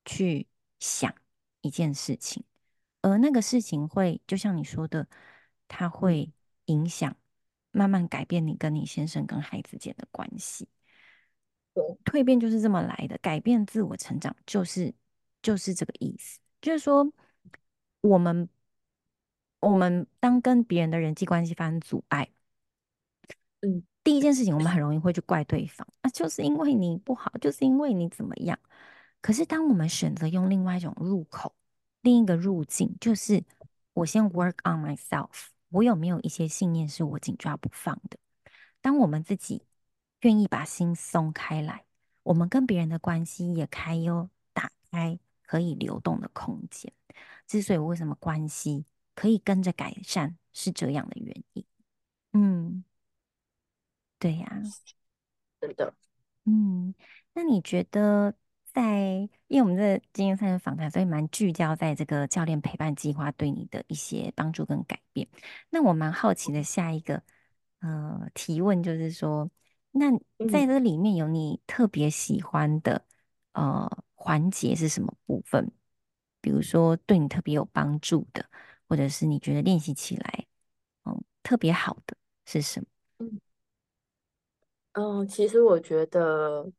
[0.05, 0.47] 去
[0.79, 1.13] 想
[1.61, 2.45] 一件事情。
[3.03, 5.09] 而那个事情会，就像你说的，
[5.67, 6.33] 它会
[6.67, 7.17] 影响，
[7.73, 10.69] 慢慢改变你跟你先生跟孩子间的关系。
[12.05, 14.95] 蜕变就是这么来的，改变自我成长就是
[15.43, 16.39] 就是这个意思。
[16.61, 17.13] 就是说，
[18.01, 18.49] 我们
[19.61, 22.29] 我们当跟别人的人际关系发生阻碍，
[23.61, 28.59] 嗯，第一件事情我们很容易会去怪对方，啊，就是因为你不好，就是因为你怎么样。
[29.21, 31.55] 可是当我们选择用另外一种入口。
[32.03, 33.43] 另一个路径就是，
[33.93, 35.49] 我先 work on myself。
[35.71, 38.17] 我有没有一些信念是我紧抓不放的？
[38.81, 39.65] 当我们自己
[40.21, 41.85] 愿意把心松开来，
[42.23, 46.93] 我们跟别人的关系也开有，打开可以流动的空间。
[47.47, 51.65] 之所以为什么关系可以跟着改善，是这样的原因。
[52.33, 52.85] 嗯，
[54.19, 54.63] 对呀、啊，
[55.61, 55.95] 真的。
[56.45, 56.95] 嗯，
[57.35, 58.35] 那你觉得？
[58.71, 65.27] 在，因为我们这今天算是访谈，所以蛮聚焦在这个教练陪伴计划对你的一些帮助跟改变。
[65.71, 67.25] 那我蛮好奇的，下一个
[67.81, 69.51] 呃提问就是说，
[69.91, 70.11] 那
[70.51, 73.05] 在这里面有你特别喜欢的
[73.53, 75.71] 呃环节是什么部分？
[76.41, 78.49] 比如说对你特别有帮助的，
[78.89, 80.47] 或者是你觉得练习起来
[81.05, 82.87] 嗯、呃、特别好的是什么？
[83.19, 83.41] 嗯，
[84.93, 86.71] 嗯，其实我觉得。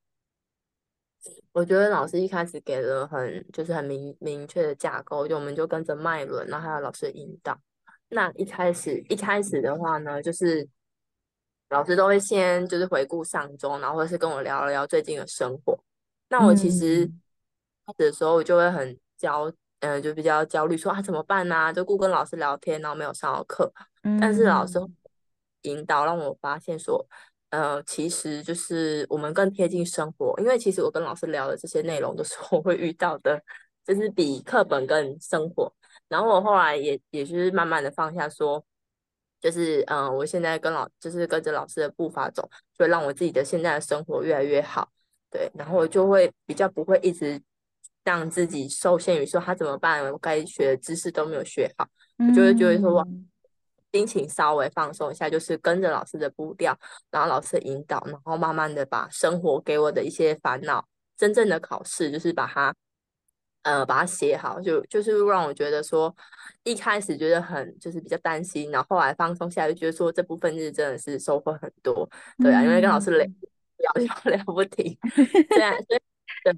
[1.52, 7.60] 我觉得老师一开始给了很就是很明明确的架构，就我们就跟着脉轮，然后还有老师的引导。
[8.08, 10.66] 那一开始一开始的话呢，就是
[11.70, 15.78] 老师都会先就是回顾上周，然后或者是跟我聊聊最近的生活。
[16.30, 17.06] 那我其实
[17.86, 21.74] 开始的时候我就会很焦，嗯、呃，就比较焦虑，说啊怎么办呢、啊？
[21.74, 23.72] 就顾跟老师聊天，然后没有上好课。
[24.20, 24.80] 但是老师
[25.62, 27.06] 引导让我发现说。
[27.52, 33.42] 呃，其实就是我们更贴近生活，因为其实我跟老师聊的这些内容都是我会遇到的，
[33.84, 35.74] 就是比课本更生活。
[36.08, 38.64] 然后我后来也也是慢慢的放下说，
[39.40, 42.42] 就是嗯、呃，我现在跟老就是跟着老师的步伐走，
[42.78, 44.90] 就会让我自己的现在的生活越来越好。
[45.32, 47.42] 对，然后我就会比较不会一直
[48.04, 53.06] 让自己受限于说他怎么办，我该学的知识都没有学好，我就会觉得说哇。
[53.92, 56.78] 心情稍微放松一下，就是跟着老师的步调，
[57.10, 60.86] 然后老师的引导，然后慢慢的把生活给我的一些烦恼，
[61.18, 62.72] 真正的考试就是把它，
[63.64, 66.16] 呃，把它写好，就就是让我觉得说，
[66.64, 73.26] 一开始觉得很就是比较担心，然后后来放松下来，就觉得说这部分日真的是收获很多，对啊，因为跟老师聊
[73.96, 74.98] 聊聊不停，
[75.50, 76.00] 对啊，所以。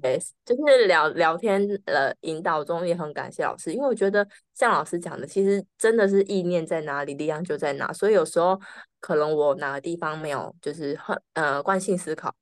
[0.00, 7.90] 对，就是聊聊天呃引导中也很感谢老师，因为我觉得像老师讲的，其实真的是意念在哪里，力量就在哪。
[7.92, 8.60] 所以有时候
[9.00, 12.32] 可能我哪个地方没有，就是很呃惯性思考，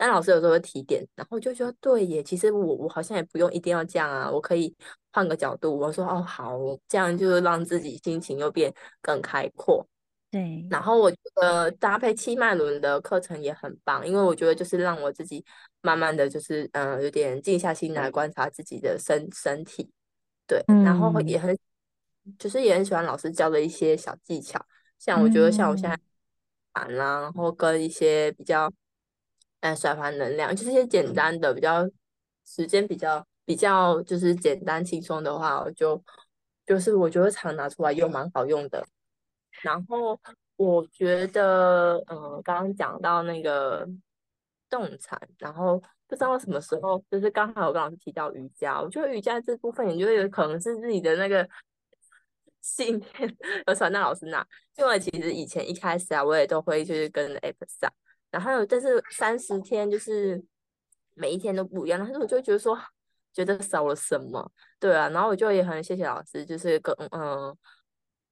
[0.00, 4.74] 但老师有时候会提点，然后就觉得对耶，其实我我好像也不用一定要这样啊，我可以
[5.12, 5.78] 换个角度。
[5.78, 6.56] 我说哦好，
[6.88, 9.86] 这样就是让自己心情又变更开阔。
[10.30, 15.44] 对，然后我觉得搭配七脉轮的课程也很棒，因为我觉得就是让我自己
[15.82, 19.90] 慢慢的就是嗯、呃，有点静下心来观察自己的身身体，
[20.46, 21.54] 对，嗯、然后也很
[22.38, 24.64] 就是也很喜欢老师教的一些小技巧，
[24.98, 25.98] 像我觉得像我现在
[26.72, 28.72] 盘啦，然后跟一些比较
[29.60, 31.88] 嗯甩盘能量，就是一些简单的比较
[32.46, 36.02] 时间比较比较就是简单轻松的话，我就
[36.66, 38.84] 就是我觉得常拿出来用，蛮好用的。
[39.62, 40.18] 然后
[40.56, 43.86] 我觉得，嗯，刚刚讲到那个
[44.68, 51.46] 动产，然后不知道什么时候，就是刚好我跟老师提到瑜伽，我觉得瑜伽这部分，也就有可能是自己的那个
[52.62, 53.36] 信念
[53.66, 54.46] 有传到老师那，
[54.76, 57.92] 因为其实以前一开始啊，我也都会就是跟 app 上，
[58.30, 60.42] 然后但是三十天就是
[61.14, 62.78] 每一天都不一样，但是我就觉得说，
[63.32, 67.56] 觉得少了什么，对啊，然后我就也很谢谢老师，就是跟嗯。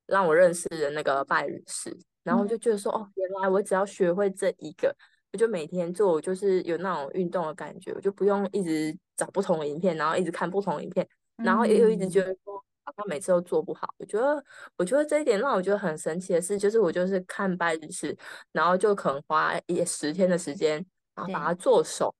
[0.06, 4.90] 让我认识了那个拜日式，然后我就觉得说，哦，原来我只要学会这一个，
[5.34, 13.88] 我就每天做，我就是有那种运动的感觉，我就不用一直找不同的影片，然后一直看不同的影片，然后也有一直觉得说，好像每次都做不好。
[13.98, 14.42] 我觉得，
[14.76, 18.16] 我觉得这一点让我觉得很神奇的是，就是我就是看拜日式，
[18.52, 20.84] 然后就可能花也十天的时间，
[21.14, 22.14] 然后把它做熟。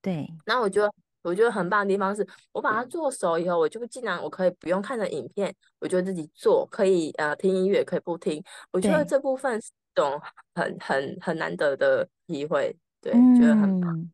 [0.00, 0.92] 对，那我觉得。
[1.24, 8.42] 我觉得很棒的地方是，我把它做熟以后，我就竟然我可以不用看着影片，我就自己做，可以呃听音乐，可以不听。
[8.72, 10.20] 我觉得这部分是一种
[10.52, 14.10] 很很很难得的机会，对，嗯、觉得很棒。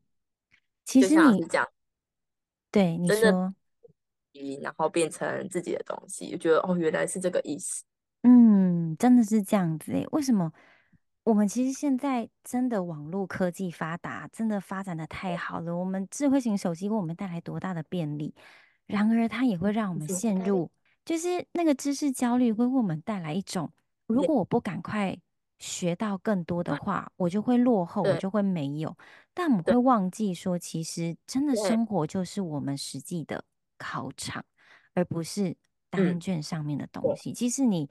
[0.84, 1.66] 其实你讲，
[2.70, 3.54] 对你说，
[4.62, 7.84] 然后变成自己的东西，就觉得哦，原来是这个意思。
[8.22, 10.52] 嗯，真的是这样子诶，为什么？
[11.24, 15.76] 我们其实现在真的网络科技发达，真的发展的太好了。
[15.76, 18.34] 我们智慧型手机为我们带来多大的便利，
[18.86, 20.70] 然而它也会让我们陷入，
[21.04, 23.70] 就是那个知识焦虑，会为我们带来一种：
[24.06, 25.18] 如果我不赶快
[25.58, 28.96] 学到更多的话，我就会落后，我就会没有。
[29.34, 33.44] 但我们会忘记说，其实真的生活就是我们实际的
[33.78, 34.44] 考场，
[34.94, 35.56] 而不是
[35.88, 37.32] 答案卷上面的东西。
[37.32, 37.88] 其实你。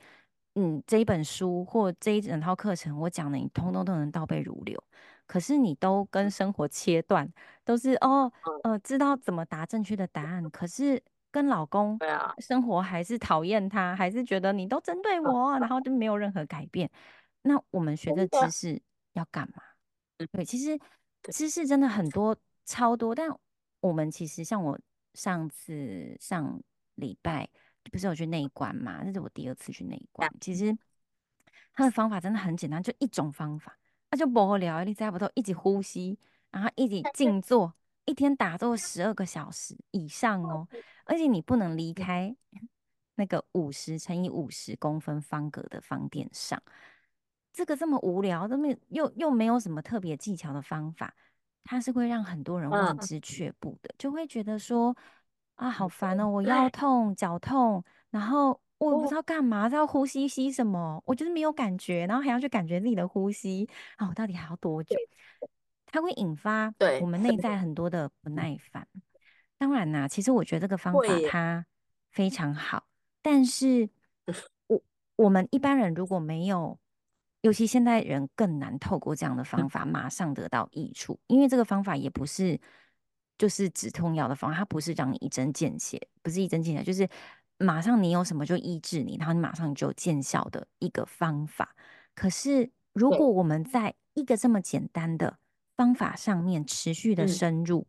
[0.59, 4.83] 嗯，这一本书或这一整套课程，我讲的你通通都能倒背如流。
[5.27, 7.31] 可是你都跟生活切断，
[7.63, 8.33] 都是哦，
[8.63, 10.49] 呃，知道怎么答正确的答案。
[10.49, 11.95] 可是跟老公
[12.39, 16.89] 生活还是讨厌他，还是觉得你都针对我，然后就没有任何改变。
[17.43, 18.81] 那我们学这知识
[19.13, 19.61] 要干嘛？
[20.31, 20.79] 对，其实
[21.31, 22.35] 知识真的很多，
[22.65, 23.13] 超多。
[23.13, 23.29] 但
[23.79, 24.79] 我们其实像我
[25.17, 26.61] 上次上
[26.95, 27.49] 礼拜。
[27.89, 29.01] 不是有去内观嘛？
[29.05, 30.29] 那是我第二次去内观。
[30.41, 30.77] 其实
[31.71, 33.79] 他的方法真的很简单，就一种方法，
[34.11, 36.19] 那就无聊，你在不都一直呼吸，
[36.51, 40.67] 然后一直静坐，一天打坐十二个小时以上哦，
[41.05, 42.35] 而且你不能离开
[43.15, 46.61] 那个五十乘以五十公分方格的方垫上。
[47.53, 51.15] 这个这么无聊，这么又又没有什么特别技巧的方法，
[51.67, 54.97] 它是会让很多人望之却步的，就会觉得说。
[55.57, 56.29] 啊，好烦哦！
[56.29, 64.95] 我腰痛、脚痛，然后我也不知道干嘛，要呼吸吸什么，我就是没有感觉，然后还要去感觉自己的呼吸啊，我到底还要多久？
[65.87, 68.87] 它会引发我们内在很多的不耐烦。
[69.57, 71.65] 当然啦，其实我觉得这个方法它
[72.11, 72.85] 非常好，
[73.23, 73.89] 但是
[74.67, 74.79] 我
[75.15, 76.77] 我们一般人如果没有，
[77.47, 82.59] 尤其现代人更难透过这样的方法马上得到益处，因为这个方法也不是。
[83.39, 87.07] 就是止痛药的方法，它不是让你一针见血，不是一针见血，就是
[87.59, 91.75] 马上你有什么就医治你，然后你马上就见效的一个方法。
[92.15, 95.37] 可是如果我们在一个这么简单的
[95.75, 97.85] 方法上面持续的深入，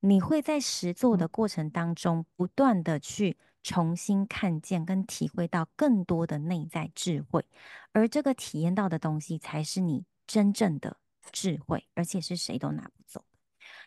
[0.00, 7.44] 你会在实做的过程当中不断的去重新看见跟体会到更多的内在智慧，
[7.92, 10.96] 而这个体验到的东西才是你真正的
[11.30, 13.24] 智慧，而且是谁都拿不走。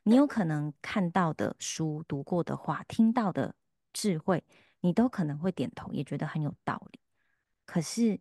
[0.04, 3.56] 你有可能看到的书、读过的话、听到的
[3.92, 4.44] 智慧，
[4.82, 7.00] 你都可能会点头，也觉得很有道理。
[7.66, 8.20] 可是，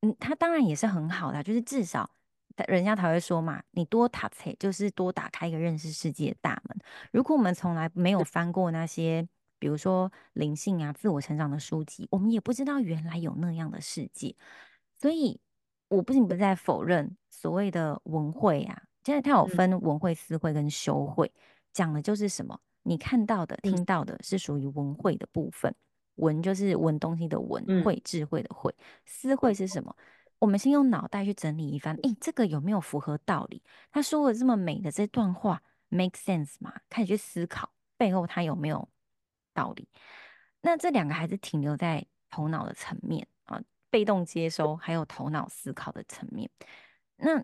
[0.00, 2.08] 嗯，它当然也是很好的，就是至少
[2.68, 6.78] 人家才会说嘛，你多塔切就是多打开一个认识世界的大门。
[7.10, 9.28] 如果我们从来没有翻过那些，
[9.64, 14.36] 比如说灵性啊、自我成长的书籍，我们也不知道原来有那样的世界。
[15.00, 15.40] 所以，
[15.88, 18.82] 我不仅不在否认所谓的文慧啊。
[19.04, 21.32] 现在它有分文慧、思慧跟修慧，
[21.72, 22.60] 讲的就是什么？
[22.82, 25.74] 你看到的、听到的是属于文慧的部分，
[26.16, 28.70] 文就是文东西的文，会智慧的慧，
[29.06, 29.96] 思慧是什么？
[30.40, 33.62] 我们先用脑袋去整理一番，诶，这个有没有符合道理？
[33.90, 36.70] 他说的这么美的这段话，make sense 吗？
[36.90, 38.86] 开始去思考背后他有没有
[39.54, 39.88] 道理？
[40.60, 46.50] 那这两个还是停留在头脑的层面啊，被动接收，还有头脑思考的层面，
[47.16, 47.42] 那。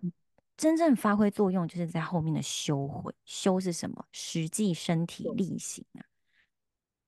[0.57, 3.15] 真正发挥作用，就是在后面的修回。
[3.25, 4.05] 修是什么？
[4.13, 6.05] 实际身体力行啊。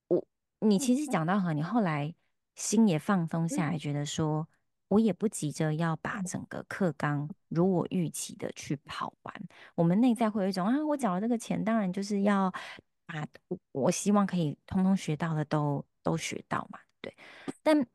[0.09, 0.26] 我，
[0.61, 2.14] 你其实讲到和，你后来
[2.55, 4.48] 心也放松下来，觉得说，
[4.88, 9.34] 我也不急着要把整个课纲如我预期的去跑完。
[9.74, 12.50] 我们内在会有一种啊，我缴了这个钱，当然就是要
[13.12, 13.26] 把
[13.72, 17.14] 我希望可以通通学到的都都学到嘛，对。
[17.62, 17.86] 但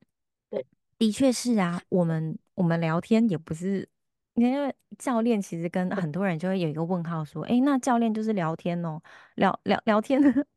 [0.97, 3.89] 的确是啊，我们我们聊天也不是。
[4.35, 9.01] 因为教练其实跟很多人就会有一个问号，说：“诶，那教练就是聊天哦，
[9.33, 10.21] 聊聊聊天，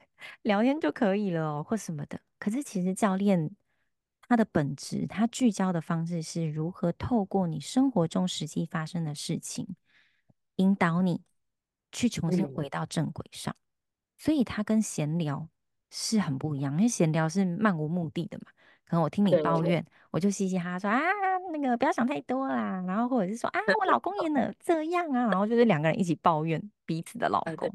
[0.43, 3.51] 聊天就可以了哦，或什么的。”可是其实教练
[4.29, 9.67] 他的本质，他聚焦的方式是如何透过你生活中实际发生的事情，
[10.57, 11.23] 引导你
[11.91, 13.57] 去重新回到正轨上。
[14.21, 15.49] 所以他跟闲聊
[15.91, 18.45] 是很不一样，因为闲聊是漫无目的的嘛。
[18.85, 21.01] 可能我听你抱怨，我就嘻嘻哈哈说啊，
[21.53, 27.73] 那个不要想太多啦，然后或者是说啊，我老公也能这样啊，然后就是两个人一起抱怨彼此的老公。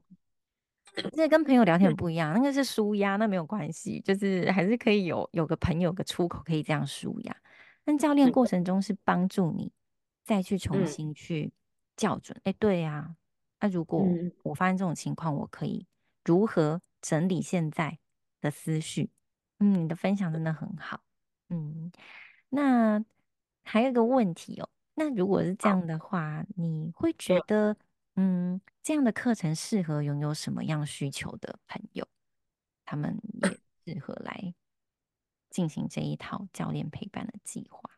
[1.14, 7.36] 这跟朋友聊天很不一样，那个是舒压，那没有关系，就是还是可以有有个朋友个出口可以这样舒压。
[7.84, 9.72] 但教练过程中是帮助你
[10.24, 11.52] 再去重新去
[11.98, 12.38] 校准。
[12.43, 13.16] 哎、嗯，对呀、啊，
[13.62, 14.06] 那如果
[14.43, 15.86] 我发现这种情况，我可以
[16.26, 17.99] 如何整理现在
[18.41, 19.11] 的思绪？
[19.59, 21.01] 嗯，你的分享真的很好。
[21.49, 21.91] 嗯，
[22.49, 23.05] 那
[23.63, 27.78] 还有一个问题哦，那如果是这样的话，你会觉得？
[28.17, 32.07] 嗯，这样的课程适合拥有什么样需求的朋友？
[32.86, 33.19] 他们
[33.86, 34.53] 也适合来
[35.49, 37.95] 进行这一套教练陪伴的计划。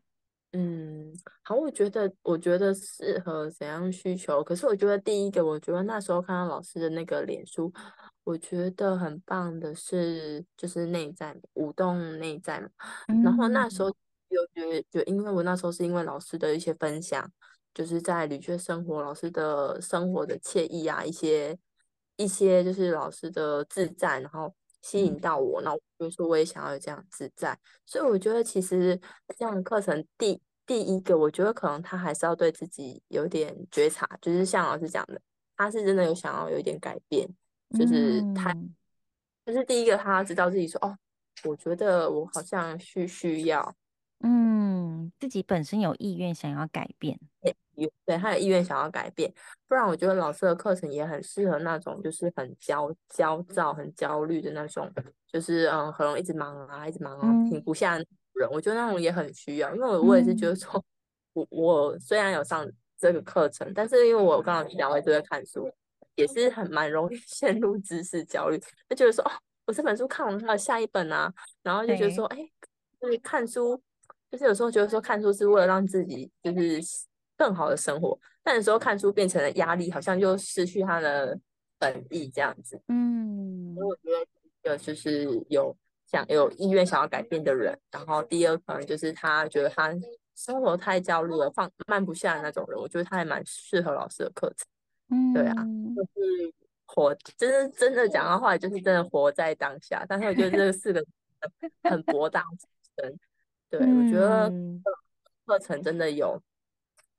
[0.52, 4.43] 嗯，好，我觉得，我觉得适合怎样需求？
[4.43, 7.72] 可是我觉得第一个，我觉得那时候看到老师的那个脸书，
[8.24, 12.70] 我觉得很棒的是，就是内在舞动内在嘛。
[13.08, 13.89] 嗯、然后那时候
[14.30, 17.32] 有觉得，就因为我那时候是因为老师的一些分享。
[17.74, 21.56] 就是在旅居生活，老师的生活的惬意啊，一些
[22.16, 24.52] 一些就是老师的自在，然后
[24.88, 28.97] 吸引到我，然后比如说我也想要有这样自在，所以我觉得其实
[29.38, 35.19] 这样的课程第第一个，我觉得可能他还是要对自己有点觉察，就是像老师讲的，
[35.57, 37.27] 他是真的有想要有一点改变，
[37.77, 38.73] 就是他、嗯、
[39.45, 40.97] 就是第一个他知道自己说哦，
[41.43, 43.75] 我觉得我好像需需要，
[44.22, 47.20] 嗯，自己本身有意愿想要改变。
[48.05, 49.32] 对，他有意愿想要改变，
[49.68, 54.91] 不然我觉得老师的课程也很适合那种就是很焦焦躁、很焦虑的那种，
[55.32, 58.49] 就是嗯，很容易一直忙啊，一直忙啊，停不下的人。
[58.49, 60.84] 我觉得那种也很需要，因为我我也是觉得说，
[61.34, 65.70] 我我虽然有上这个课程，但是因为我刚好两位都在看书，
[66.15, 68.57] 也是很蛮容易 陷入知识焦虑，
[68.89, 69.32] 就觉得说哦，
[69.68, 72.38] 我这本书看完了，下一本啊，然后就觉得说，哎，
[72.99, 73.80] 就是看书，
[74.32, 76.82] 就是有时候觉得说看书是为了让自己就是。
[77.39, 81.39] 更好的生活，但有时候看书变成了压力，好像就失去它的
[81.78, 82.82] 本意这样子。
[82.88, 89.93] 嗯，所以我觉得第一个就是有想有意愿想要改变的人，然后第二可能就是他觉得他
[90.36, 94.67] 生活太焦虑了，放慢不下的那种人，我觉得他还蛮适合老师的课程。
[95.09, 95.53] 嗯，对啊，
[95.95, 96.53] 就是
[96.88, 100.03] 活，就是真的讲的话，就是真的活在当下。
[100.09, 101.05] 但是我觉得这四个
[101.84, 102.67] 很博大精
[102.97, 103.19] 深。
[103.70, 104.51] 对，我觉得
[105.45, 106.41] 课程真的有。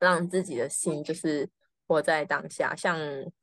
[0.00, 1.50] 让自己的心就是
[1.88, 2.96] 活在当下，像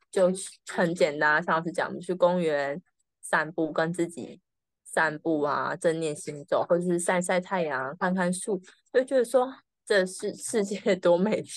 [0.10, 0.32] 就
[0.72, 2.82] 很简单，像老师讲，去公园
[3.20, 4.40] 散步，跟自己
[4.86, 8.58] 散步啊，正念行走，或者是晒晒太阳，看看树，
[8.94, 9.54] 就觉得说
[9.86, 11.48] 这世世界多美丽，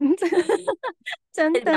[1.30, 1.72] 真的。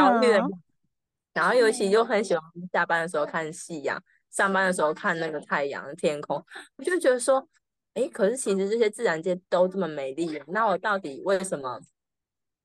[1.36, 6.44] 然后尤其就很喜欢下班的时候看夕阳，上班的时候看那个太阳、天空，
[6.78, 7.48] 我就觉得说，
[7.94, 11.80] 哎，可是其实这些自然界都这么美丽，那我到底为什么？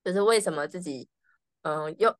[0.05, 1.09] 就是为什么自己，
[1.63, 2.15] 嗯、又、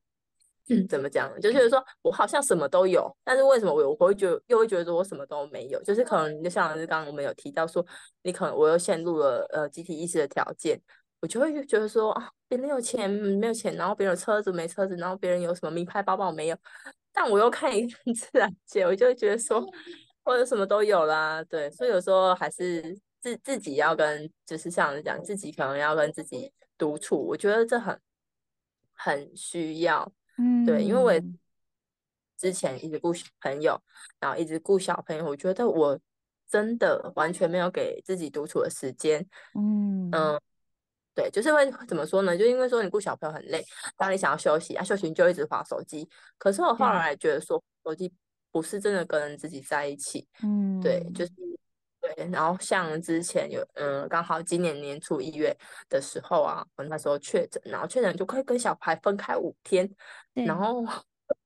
[0.89, 1.31] 怎么讲？
[1.39, 5.81] 就是说我好像什么都有，但是为什么我我会觉得又会觉得我什么都没有？
[5.83, 7.85] 就是可能就像是刚刚我们有提到说，
[8.23, 10.81] 你可能我又陷入了呃集体意识的条件，
[11.21, 16.57] 我就会觉得说啊，别人有钱没有钱，然后别人有车子没车子，然后别人有什么名牌包包没有，
[17.13, 19.65] 但我又看一看 自然界，我就会觉得说，
[20.27, 26.53] 我有什么都有啦，对，所以有时候还是自自己要跟，就是像你讲，自己可能要跟自己。
[26.79, 27.99] 独处，我觉得这很
[28.93, 30.07] 很需要，
[30.37, 31.11] 嗯，对，因为我
[32.37, 33.81] 之前一直顾小朋友，
[34.19, 35.99] 然后一直顾小朋友，我觉得我
[36.47, 40.11] 真的完全没有给自己独处的时间，嗯。
[40.11, 40.39] 嗯，
[41.15, 42.37] 对，就是会怎么说呢？
[42.37, 43.65] 就因为说你顾小朋友很累，
[43.95, 46.07] 当你想要休息啊，休息你就一直划手机，
[46.37, 48.13] 可是我后来觉得说，手机
[48.51, 51.33] 不是真的跟自己在一起，嗯，对，就是。
[51.99, 55.53] 对，然后像之前有，嗯，刚好今年年初一月
[55.89, 59.89] 的时候啊，我那时候确诊，然后确诊就可以跟小孩分开五天，
[60.33, 60.85] 然后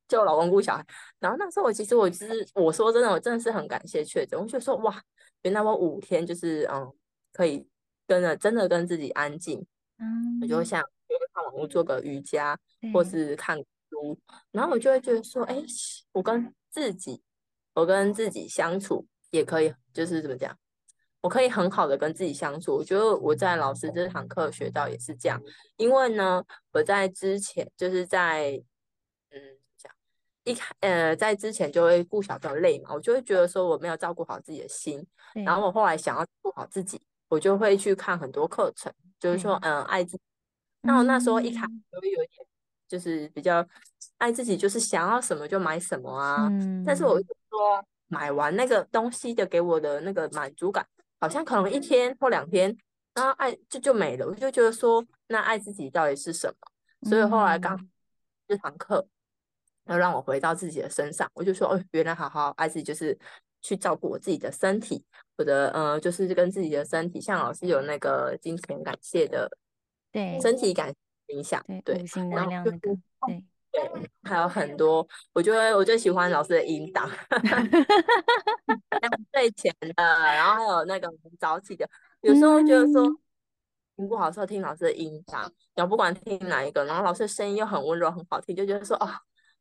[0.06, 0.86] 就我老公顾小孩，
[1.18, 5.02] 然后那时候我其实我其实我说真的，我真的是很感谢确诊，我就说哇，
[5.40, 6.92] 原来我五天就是嗯，
[7.32, 7.66] 可以
[8.06, 9.58] 跟着真的跟自己安静，
[9.98, 10.64] 嗯，我就会。
[10.64, 10.80] 像
[11.34, 12.56] 看网络做个瑜伽，
[12.92, 13.58] 或是看
[13.90, 14.18] 书，
[14.50, 15.62] 然后我就会觉得说，哎，
[16.12, 17.22] 我跟自己，
[17.74, 19.06] 我跟自己相处。
[19.30, 20.54] 也可以，就是怎么讲，
[21.22, 22.76] 我可以很好的跟自己相处。
[22.76, 25.40] 我觉得我在老师这堂课学到也是这样，
[25.78, 28.62] 因为呢，我在之前就是在
[29.30, 29.40] 嗯
[29.78, 29.90] 讲
[30.44, 35.02] 一开呃在之前就会顾小朋友累嘛，我就会觉得说我没有照顾好自己的心，
[35.32, 40.22] 然后我后来想要顾好自己，我就会去看很多课程，就是说嗯、呃、爱自己。
[40.82, 42.46] 那我那时候一开始就会有一点
[42.92, 43.66] 就是比较
[44.18, 47.84] 爱自己，就是想要什么就买什么啊，嗯但是我就说。
[48.12, 50.86] 买完那个东西的给我的那个满足感
[51.18, 52.76] 好像可能一天或两天，
[53.14, 54.26] 然后爱就就没了。
[54.26, 57.08] 我就觉得说，那爱自己到底是什么？
[57.08, 57.88] 所以后来刚
[58.46, 59.08] 这堂课
[59.86, 63.18] 要让我回到自己的身上，我就说，哦，原来好好爱自己就是
[63.62, 65.02] 去照顾我自己的身体，
[65.38, 69.50] 我的呃，就是跟自己的身体，像老师有那个金钱感谢的，
[70.12, 70.92] 对，身体感
[71.32, 72.90] 冥想，对，五行能量那个，
[73.26, 73.44] 对。
[73.72, 73.80] 对，
[74.24, 77.08] 还有很多，我觉得我最喜欢老师的引导，
[79.00, 81.10] 像睡前的，然后还有那个
[81.40, 81.88] 早起的，
[82.20, 83.06] 有时候会觉得说
[83.96, 89.08] 听不好的时候听老师的引导，然后不管听哪一个，然后老师的声音又很温柔很好听，就觉得说哦，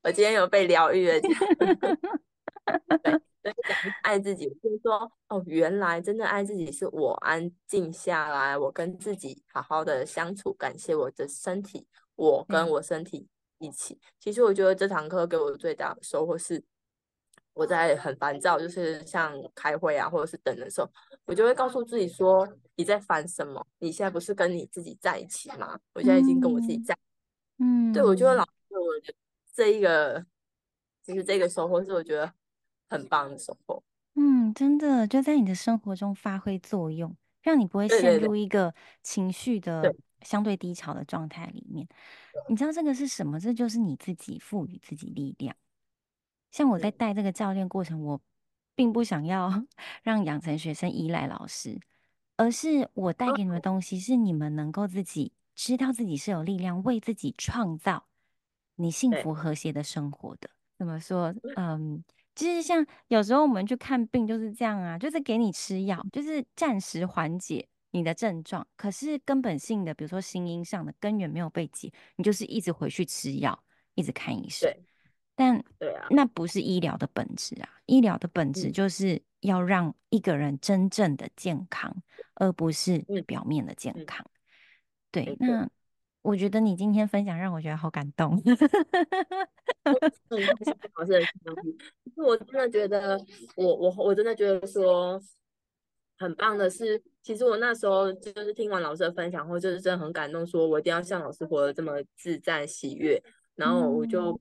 [0.03, 1.17] 我今天有被疗愈了。
[3.01, 13.27] 对，所以讲爱自己，就是说哦，原来真的爱自己是我安静下来，我跟自己好好的相处，感谢我的身体，我跟我身体。
[13.63, 16.63] 一起，其实我觉得这堂课给我最大的收获是，
[17.53, 20.89] 我在很烦躁，就是像开会啊，或者是等的时候，
[21.25, 23.63] 我就会告诉自己说：“你在烦什么？
[23.77, 25.79] 你现在不是跟你自己在一起吗？
[25.93, 26.97] 我现在已经跟我自己在，
[27.59, 29.17] 嗯，对，我觉得老师我觉得
[29.53, 30.25] 这一个，
[31.03, 32.33] 就是这个收获是我觉得
[32.91, 33.81] 很棒的收获，
[34.15, 41.87] 嗯，真的就在你的生活中发挥作用，让你不会陷入一个情绪的相对低潮的状态里面。”
[42.49, 43.39] 你知道这个是什么？
[43.39, 45.55] 这就是你自己赋予自己力量。
[46.51, 48.19] 像我在带这个教练过程，我
[48.75, 49.63] 并不想要
[50.03, 51.79] 让养成学生依赖老师，
[52.35, 58.05] 而是我带给你们的东西是你们能够自己知道自己是有力量，为自己创造
[58.75, 60.49] 你幸福和谐的生活的。
[60.77, 61.33] 怎么说？
[61.55, 62.03] 嗯，
[62.35, 67.67] 其实像有时候我们去看病就是这样啊，就是给你吃药，就是暂时缓解。
[67.93, 73.65] 你的症状，可是根本性的，比如说心因上的根源没有被解，你就是一直回去吃药，
[73.95, 74.71] 一直看医生。
[74.71, 74.83] 对，
[75.35, 77.67] 但对啊，那不是医疗的本质啊！
[77.87, 84.25] 医疗的本质就是要让一个人真正的健康，嗯、而不是表面的健康。
[84.25, 84.39] 嗯、
[85.11, 85.69] 对，嗯、那
[86.21, 88.41] 我觉得你今天分享让我觉得好感动。
[89.83, 89.95] 嗯，
[90.95, 91.19] 老师的
[92.15, 93.19] 我真的觉得，
[93.55, 95.21] 我我我真的觉得说。
[96.17, 103.19] 很棒的是，其实我那时候就是听完老师的分享后，就是真的很感动，说我一定要像老师活得这么自在喜悦。
[103.55, 104.39] 然后我就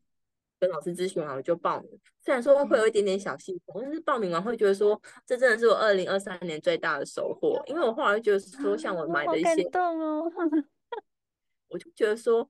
[0.59, 1.91] 跟老师咨询完，我就报名。
[2.23, 7.59] 虽然说会有一点点小心痛，但是报名完会觉得说，这真的是我二零二三年最大的收获。
[7.67, 10.31] 因为我后来觉得说，像我买的一些，哦，我
[11.81, 12.49] 就觉得说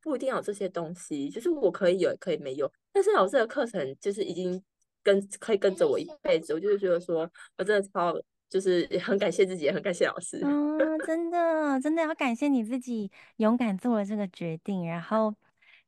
[0.00, 2.70] 不一定要有这些东西，就是我可以有，也可以没有。
[2.92, 4.62] 但是老师的课程就是已经
[5.02, 8.14] 跟可以跟着我一辈子，我就是觉得说我真的超。
[8.48, 10.40] 就是也很感谢自己，也很感谢老师。
[10.44, 14.86] 嗯，真的，真的要感谢你自己勇敢做了这个决定。
[14.86, 15.34] 然后，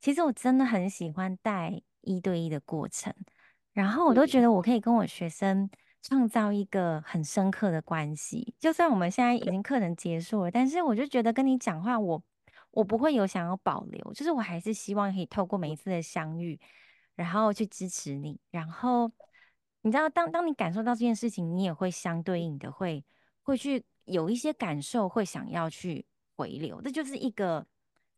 [0.01, 3.14] 其实我真的很喜欢带一对一的过程，
[3.72, 5.70] 然后我都觉得我可以跟我学生
[6.03, 8.53] 创造一个很深刻的关系。
[8.59, 12.20] 就算我们现在已经课程结束了，但是我就觉得跟你讲话我，
[12.78, 16.58] 我我不会有想要保留，就是我还是希望可以透过每一次的相遇，
[17.16, 19.10] 然后去支持你，然后。
[19.82, 23.02] 你知道，当当你感受到这件事情，你也会相对应的会
[23.42, 26.04] 会去有一些感受，会想要去
[26.36, 26.82] 回流。
[26.82, 27.64] 这就是一个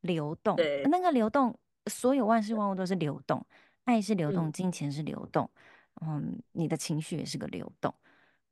[0.01, 0.57] 流动，
[0.91, 1.57] 那个流动，
[1.87, 3.47] 所有万事万物都是流动，
[3.85, 5.49] 爱是流动，嗯、金钱是流动，
[6.01, 7.95] 嗯，你的情绪也是个流动。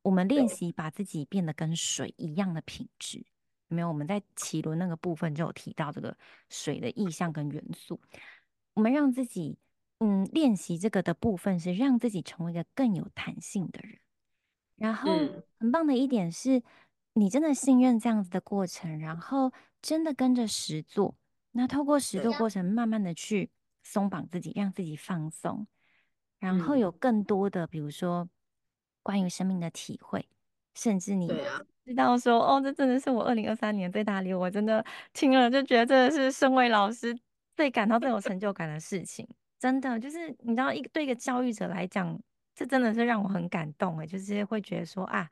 [0.03, 3.25] 我们练习把自己变得跟水一样的品质，
[3.69, 3.89] 没有？
[3.89, 6.17] 我们在脐轮那个部分就有提到这个
[6.49, 8.01] 水的意象跟元素，
[8.75, 9.59] 我们让自己。
[10.01, 13.99] 嗯，练习这个的部分是让自己成为一个更有弹性的人。
[14.77, 15.13] 然后，
[15.59, 16.63] 很棒的一点是，
[17.15, 19.53] 你真的信任这样子的过程，然后
[19.83, 21.17] 真的跟着实做。
[21.51, 23.51] 那透过实做过程，慢慢的去
[23.83, 25.67] 松绑自己，让自己放松，
[26.39, 28.29] 然后有更多的，比如说
[29.03, 30.29] 关于生命的体会，
[30.75, 31.27] 甚至你
[31.89, 34.41] 知道说，哦，这真的是我二零二三年最大礼物。
[34.41, 34.85] 我真的
[35.15, 37.19] 听了就觉得，真的是身为老师
[37.57, 39.27] 最感到最有成就感的事情。
[39.59, 42.19] 真的就是你知道，一个对一个教育者来讲，
[42.55, 45.29] 这真的是让我很感动诶，就是会觉得说啊，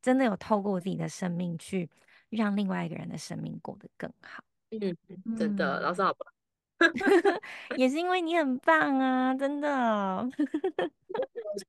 [0.00, 1.90] 真的有透过自己的生命去
[2.30, 4.44] 让另外一个人的生命过得更好。
[4.70, 6.32] 嗯，真的，嗯、老师好棒，
[7.76, 10.28] 也是因为你很棒啊，真的。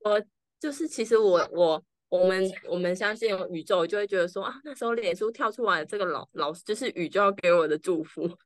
[0.04, 0.24] 我
[0.60, 8.28] 就是其实我我我们我们相信宇宙，就会觉得说啊，那时候脸书跳出来这个老老师就是宇宙给我的祝福。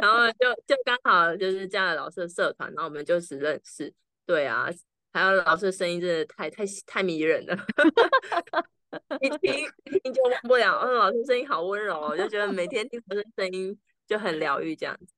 [0.00, 3.92] 然后就就刚好就是加了老师的社团，然后我们就只认识。
[4.26, 4.68] 对啊，
[5.12, 7.56] 还有老师的声音真的太太太迷人了，
[9.20, 10.78] 一听一听就忘不了。
[10.80, 15.14] 嗯，老师声音好温柔，就觉得每天听老师声音就很疗愈这样子。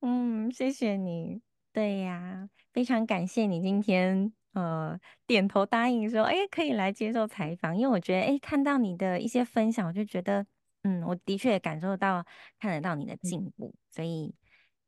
[0.00, 1.40] 嗯，谢谢你。
[1.72, 10.46] 对呀，非常感谢你今天呃点头答应说，哎，可以来接受采访，因为我觉得，哎，看到你的一些分享，我就觉得，
[10.82, 12.24] 嗯，我的确也感受到
[12.58, 14.34] 看得到你的进步，所以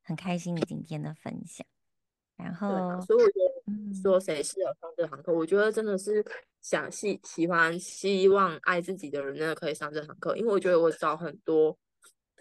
[0.02, 1.66] 很开心你今天的分享。
[2.36, 6.24] 然后，对，所以我觉得说谁适合上这堂课，嗯，我觉得真的是
[6.60, 11.78] 想喜喜欢希望爱自己的人，真的可以上这堂课，因为我觉得我找很多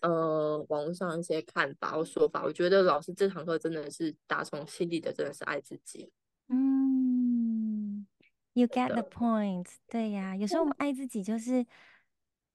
[0.01, 6.11] 呃网络上一些看法或说法，我觉得老师这堂课真的是打从心底的，真的是爱自己。
[6.51, 8.05] 嗯
[8.53, 9.67] ，You get the point。
[9.87, 11.65] 对呀，有时候我们爱自己就是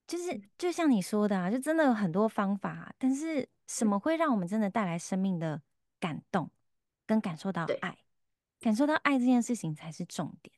[0.05, 5.61] 就是就像你说的啊，就真的有很多方法，但是什么会让我们真的带来生命的
[5.99, 6.49] 感动？
[7.05, 7.97] 跟感受到爱，
[8.59, 10.53] 感受到爱这件事情才是重点。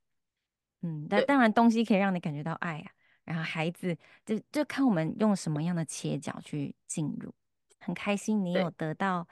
[0.82, 2.92] 嗯，但当然东西可以让你感觉到爱啊。
[3.24, 7.32] 然后孩子就就看我们用什么样的切角去进入。
[7.80, 9.28] 很开心你有得到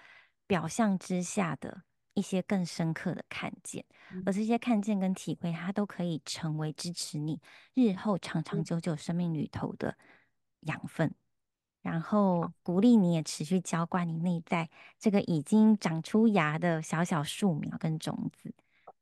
[0.45, 1.82] 表象之下的
[2.18, 3.86] 一些更深刻的看见，
[4.26, 7.39] 而这些看见跟体会，它都可以成为支持你
[7.76, 9.95] 日后长长久久生命旅途的
[10.61, 11.13] 养分。
[11.82, 12.51] 然后。
[12.63, 18.53] 鼓励你也持续浇灌你内在这个已经长出芽的小小树苗跟种子，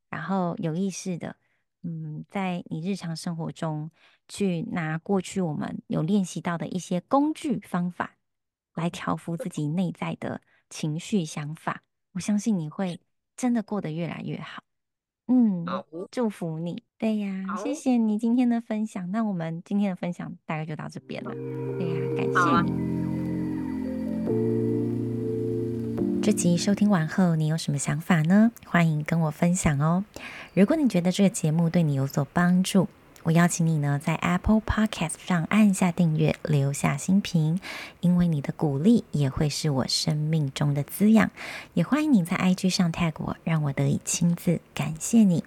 [0.07, 1.35] 然后有意识的，
[1.81, 3.89] 嗯，在你日常生活中
[4.27, 8.17] 去拿过去我们有练习到的一些工具方法，
[8.75, 11.81] 来调服自己内在的情绪想法。
[12.15, 12.99] 我相信你会
[13.35, 14.63] 真的过得越来越好。
[15.27, 15.65] 嗯，
[16.09, 16.81] 祝福你。
[16.97, 19.11] 对呀，谢谢你今天的分享。
[19.11, 21.31] 那我们今天的分享大概就到这边了。
[21.31, 22.39] 对呀，感谢
[22.71, 22.71] 你。
[26.21, 28.51] 这集收听完后，你有什么想法呢？
[28.65, 30.05] 欢迎跟我分享哦。
[30.53, 32.87] 如果你觉得这个节目对你有所帮助，
[33.25, 37.59] 我邀请你呢，在 Apple Podcast 上按下订阅，留下新评，
[37.99, 41.31] 因为你的鼓励也会是我生命中的滋养。
[41.73, 45.43] 也欢迎你在 IG 上 tag 我，让我得以亲自感谢你。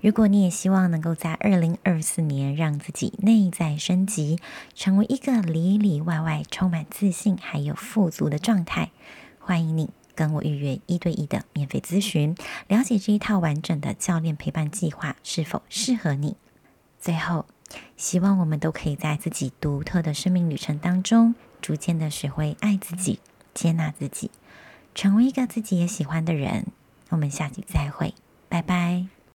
[0.00, 4.40] 如果你也希望能够在2024年让自己内在升级，
[4.74, 8.90] 成为一个里里外外充满自信还有富足的状态，
[9.38, 12.34] 欢迎你跟我预约一对一的免费咨询，
[12.66, 16.34] 了解这一套完整的教练陪伴计划是否适合你。
[17.04, 17.44] 最后，
[17.98, 23.20] 希望我们都可以在自己独特的生命旅程当中，逐渐的学会爱自己、
[23.52, 24.30] 接纳自己，
[24.94, 26.64] 成为一个自己也喜欢的人。
[27.10, 28.14] 我们下期再会，
[28.48, 29.13] 拜拜。